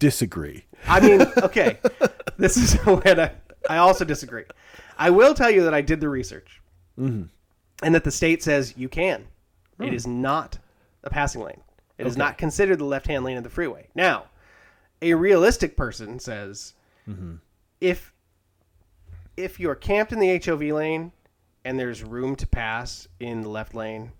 [0.00, 0.64] Disagree.
[0.88, 1.78] I mean, okay,
[2.36, 3.30] this is what I,
[3.70, 4.44] I also disagree.
[4.98, 6.60] I will tell you that I did the research,
[6.98, 7.26] mm-hmm.
[7.80, 9.28] and that the state says you can.
[9.78, 9.94] It hmm.
[9.94, 10.58] is not
[11.04, 11.60] a passing lane.
[11.98, 13.88] It is not considered the left-hand lane of the freeway.
[13.94, 14.24] Now,
[15.00, 16.74] a realistic person says,
[17.80, 18.12] if
[19.36, 21.12] if you're camped in the HOV lane
[21.64, 24.12] and there's room to pass in the left lane,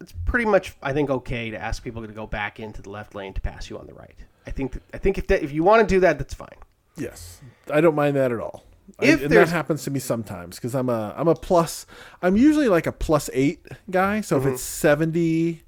[0.00, 3.14] it's pretty much I think okay to ask people to go back into the left
[3.14, 4.16] lane to pass you on the right.
[4.46, 6.48] I think I think if that, if you want to do that, that's fine.
[6.96, 7.40] Yes,
[7.72, 8.64] I don't mind that at all.
[8.98, 11.86] I- If and that happens to me sometimes because I'm a I'm a plus.
[12.22, 14.20] I'm usually like a plus eight guy.
[14.22, 14.48] So Mm-hmm.
[14.48, 15.62] if it's seventy,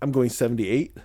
[0.00, 0.96] I'm going seventy eight.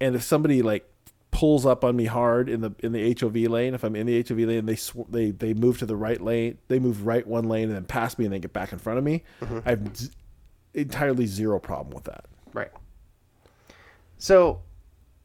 [0.00, 0.90] And if somebody like
[1.30, 4.24] pulls up on me hard in the in the HOV lane, if I'm in the
[4.26, 7.48] HOV lane, they sw- they they move to the right lane, they move right one
[7.48, 9.22] lane and then pass me and then get back in front of me.
[9.40, 9.58] Mm-hmm.
[9.64, 10.10] I have z-
[10.74, 12.24] entirely zero problem with that.
[12.52, 12.70] Right.
[14.18, 14.60] So,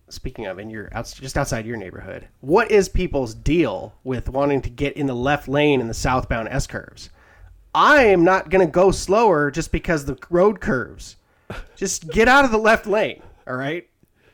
[0.09, 4.61] speaking of, and you're out, just outside your neighborhood, what is people's deal with wanting
[4.61, 7.09] to get in the left lane in the southbound S curves?
[7.73, 11.17] I am not going to go slower just because the road curves.
[11.75, 13.87] Just get out of the left lane, all right?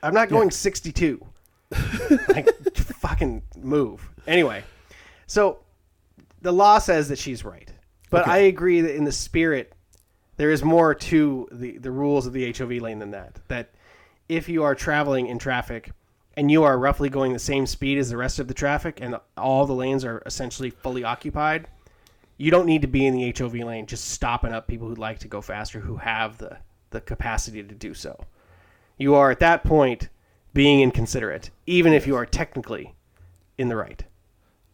[0.04, 1.26] I'm not going 62.
[2.30, 4.10] like, fucking move.
[4.28, 4.64] Anyway,
[5.28, 5.60] so
[6.42, 7.72] the law says that she's right,
[8.10, 9.74] but I agree that in the spirit,
[10.38, 13.40] there is more to the, the rules of the HOV lane than that.
[13.48, 13.74] That
[14.28, 15.92] if you are traveling in traffic
[16.36, 19.18] and you are roughly going the same speed as the rest of the traffic and
[19.38, 21.68] all the lanes are essentially fully occupied,
[22.38, 25.20] you don't need to be in the HOV lane just stopping up people who like
[25.20, 26.58] to go faster who have the,
[26.92, 28.20] the capacity to do so.
[28.98, 30.10] You are at that point
[30.54, 32.94] being inconsiderate, even if you are technically
[33.58, 34.04] in the right.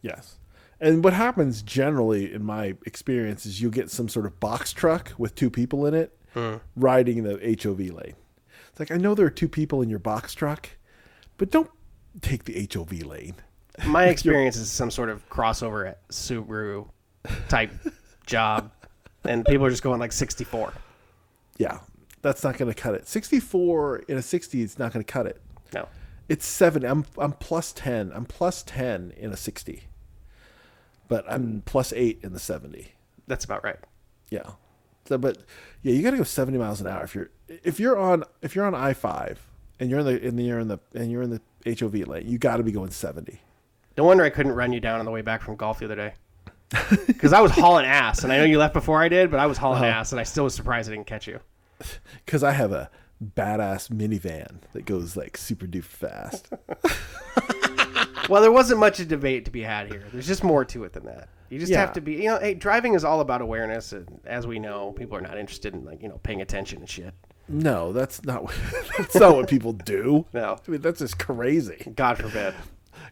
[0.02, 0.38] Yes.
[0.80, 5.14] And what happens generally, in my experience, is you get some sort of box truck
[5.18, 6.62] with two people in it mm.
[6.76, 8.16] riding the HOV lane.
[8.70, 10.70] It's like, I know there are two people in your box truck,
[11.38, 11.72] but don't
[12.22, 13.36] take the HOV lane.
[13.86, 16.90] My experience is some sort of crossover at Subaru
[17.50, 17.72] type
[18.26, 18.72] job,
[19.24, 20.74] and people are just going like 64.
[21.58, 21.80] Yeah,
[22.28, 23.08] that's not going to cut it.
[23.08, 25.42] 64 in a 60 is not going to cut it.
[25.74, 25.88] No.
[26.30, 26.84] It's seven.
[26.84, 28.12] I'm I'm plus 10.
[28.14, 29.84] I'm plus 10 in a 60,
[31.08, 32.92] but I'm plus eight in the 70.
[33.28, 33.78] That's about right.
[34.30, 34.52] Yeah.
[35.06, 35.38] So, but
[35.84, 38.56] yeah, you got to go 70 miles an hour if you're if you're on if
[38.56, 39.40] you're on I five
[39.80, 41.42] and you're in the in the you're in the and you're in the
[41.80, 43.40] HOV lane, you got to be going 70.
[43.98, 45.96] No wonder I couldn't run you down on the way back from golf the other
[45.96, 46.14] day.
[47.08, 49.48] Because I was hauling ass, and I know you left before I did, but I
[49.48, 50.00] was hauling uh-huh.
[50.00, 51.40] ass, and I still was surprised I didn't catch you.
[52.26, 52.90] Because I have a
[53.24, 56.50] badass minivan that goes like super duper fast.
[58.30, 60.04] Well, there wasn't much of a debate to be had here.
[60.12, 61.30] There's just more to it than that.
[61.50, 61.80] You just Yeah.
[61.80, 64.92] have to be, you know, hey, driving is all about awareness, and as we know,
[64.92, 67.14] people are not interested in like, you know, paying attention and shit.
[67.48, 68.54] no, that's not what,
[68.98, 70.26] that's not what people do.
[70.34, 70.58] No.
[70.68, 71.94] I mean that's just crazy.
[71.96, 72.54] God forbid.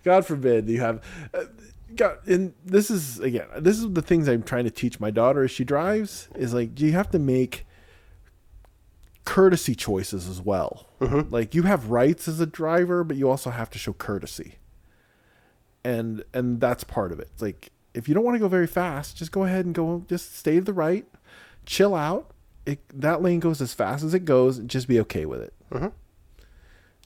[0.03, 1.01] God forbid you have.
[1.33, 1.45] Uh,
[1.95, 5.43] God, and this is again, this is the things I'm trying to teach my daughter
[5.43, 6.27] as she drives.
[6.35, 7.64] Is like do you have to make
[9.25, 10.87] courtesy choices as well.
[11.01, 11.33] Mm-hmm.
[11.33, 14.55] Like you have rights as a driver, but you also have to show courtesy.
[15.83, 17.29] And and that's part of it.
[17.33, 20.03] It's like if you don't want to go very fast, just go ahead and go.
[20.07, 21.05] Just stay to the right,
[21.65, 22.31] chill out.
[22.65, 24.57] It, that lane goes as fast as it goes.
[24.59, 25.53] Just be okay with it.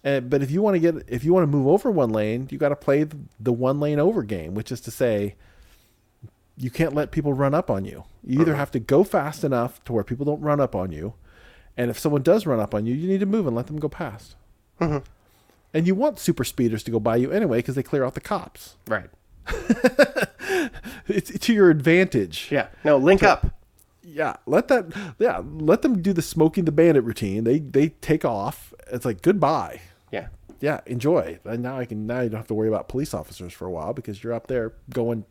[0.03, 2.47] And, but if you want to get if you want to move over one lane,
[2.49, 5.36] you got to play the, the one lane over game, which is to say,
[6.55, 8.05] you can't let people run up on you.
[8.24, 8.59] You either uh-huh.
[8.59, 11.13] have to go fast enough to where people don't run up on you,
[11.80, 13.80] and if someone does run up on you, you need to move and let them
[13.80, 14.36] go past.
[14.82, 14.97] Mm-hmm.
[15.73, 18.21] And you want super speeders to go by you anyway because they clear out the
[18.21, 18.75] cops.
[18.88, 19.09] Right.
[21.07, 22.49] It's to your advantage.
[22.51, 22.67] Yeah.
[22.84, 23.47] No, link up.
[24.03, 27.45] yeah, let that yeah, let them do the Smokey and the Bandit routine.
[27.45, 28.73] They they take off.
[28.91, 29.82] It's like goodbye.
[30.11, 30.27] Yeah.
[30.59, 31.39] Yeah, enjoy.
[31.45, 33.71] And now I can now you don't have to worry about police officers for a
[33.71, 35.25] while because you're up there going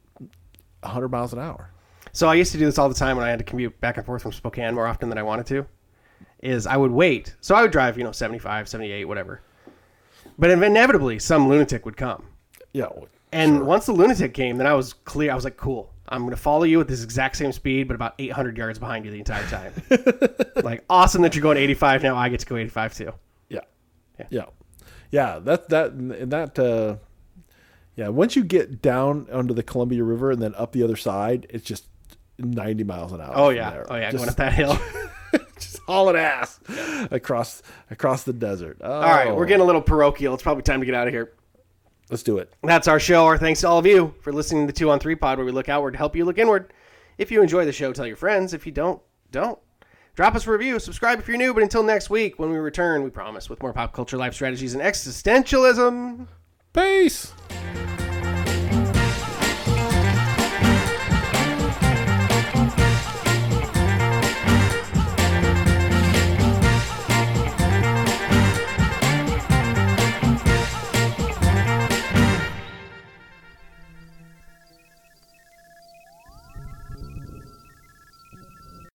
[0.80, 1.70] 100 miles an hour.
[2.12, 3.98] So I used to do this all the time when I had to commute back
[3.98, 5.66] and forth from Spokane more often than I wanted to.
[6.42, 7.34] Is I would wait.
[7.40, 9.42] So I would drive, you know, 75, 78, whatever.
[10.38, 12.24] But inevitably, some lunatic would come.
[12.72, 15.32] Yeah, well, And once the lunatic came, then I was clear.
[15.32, 15.92] I was like, cool.
[16.10, 19.04] I'm going to follow you at this exact same speed, but about 800 yards behind
[19.04, 19.72] you the entire time.
[20.64, 22.02] like, awesome that you're going 85.
[22.04, 23.12] Now I get to go 85 too.
[23.48, 23.60] yeah,
[24.18, 24.26] Yeah.
[24.30, 24.44] yeah,
[25.10, 25.38] yeah.
[25.40, 26.58] That that and that.
[26.58, 26.96] Uh,
[27.96, 31.48] yeah, once you get down under the Columbia River and then up the other side,
[31.50, 31.88] it's just
[32.38, 33.32] 90 miles an hour.
[33.34, 33.70] Oh, yeah.
[33.70, 33.86] there.
[33.92, 34.12] Oh, yeah.
[34.12, 34.78] Just, going up that hill.
[35.88, 36.60] hauling ass
[37.10, 38.76] across across the desert.
[38.82, 39.34] Oh, all right.
[39.34, 40.34] We're getting a little parochial.
[40.34, 41.32] It's probably time to get out of here.
[42.10, 42.52] Let's do it.
[42.62, 43.24] That's our show.
[43.24, 45.46] Our thanks to all of you for listening to the Two on Three Pod, where
[45.46, 46.72] we look outward to help you look inward.
[47.16, 48.54] If you enjoy the show, tell your friends.
[48.54, 49.58] If you don't, don't.
[50.14, 51.54] Drop us a review, subscribe if you're new.
[51.54, 54.74] But until next week, when we return, we promise with more pop culture, life strategies,
[54.74, 56.26] and existentialism.
[56.72, 57.32] Peace.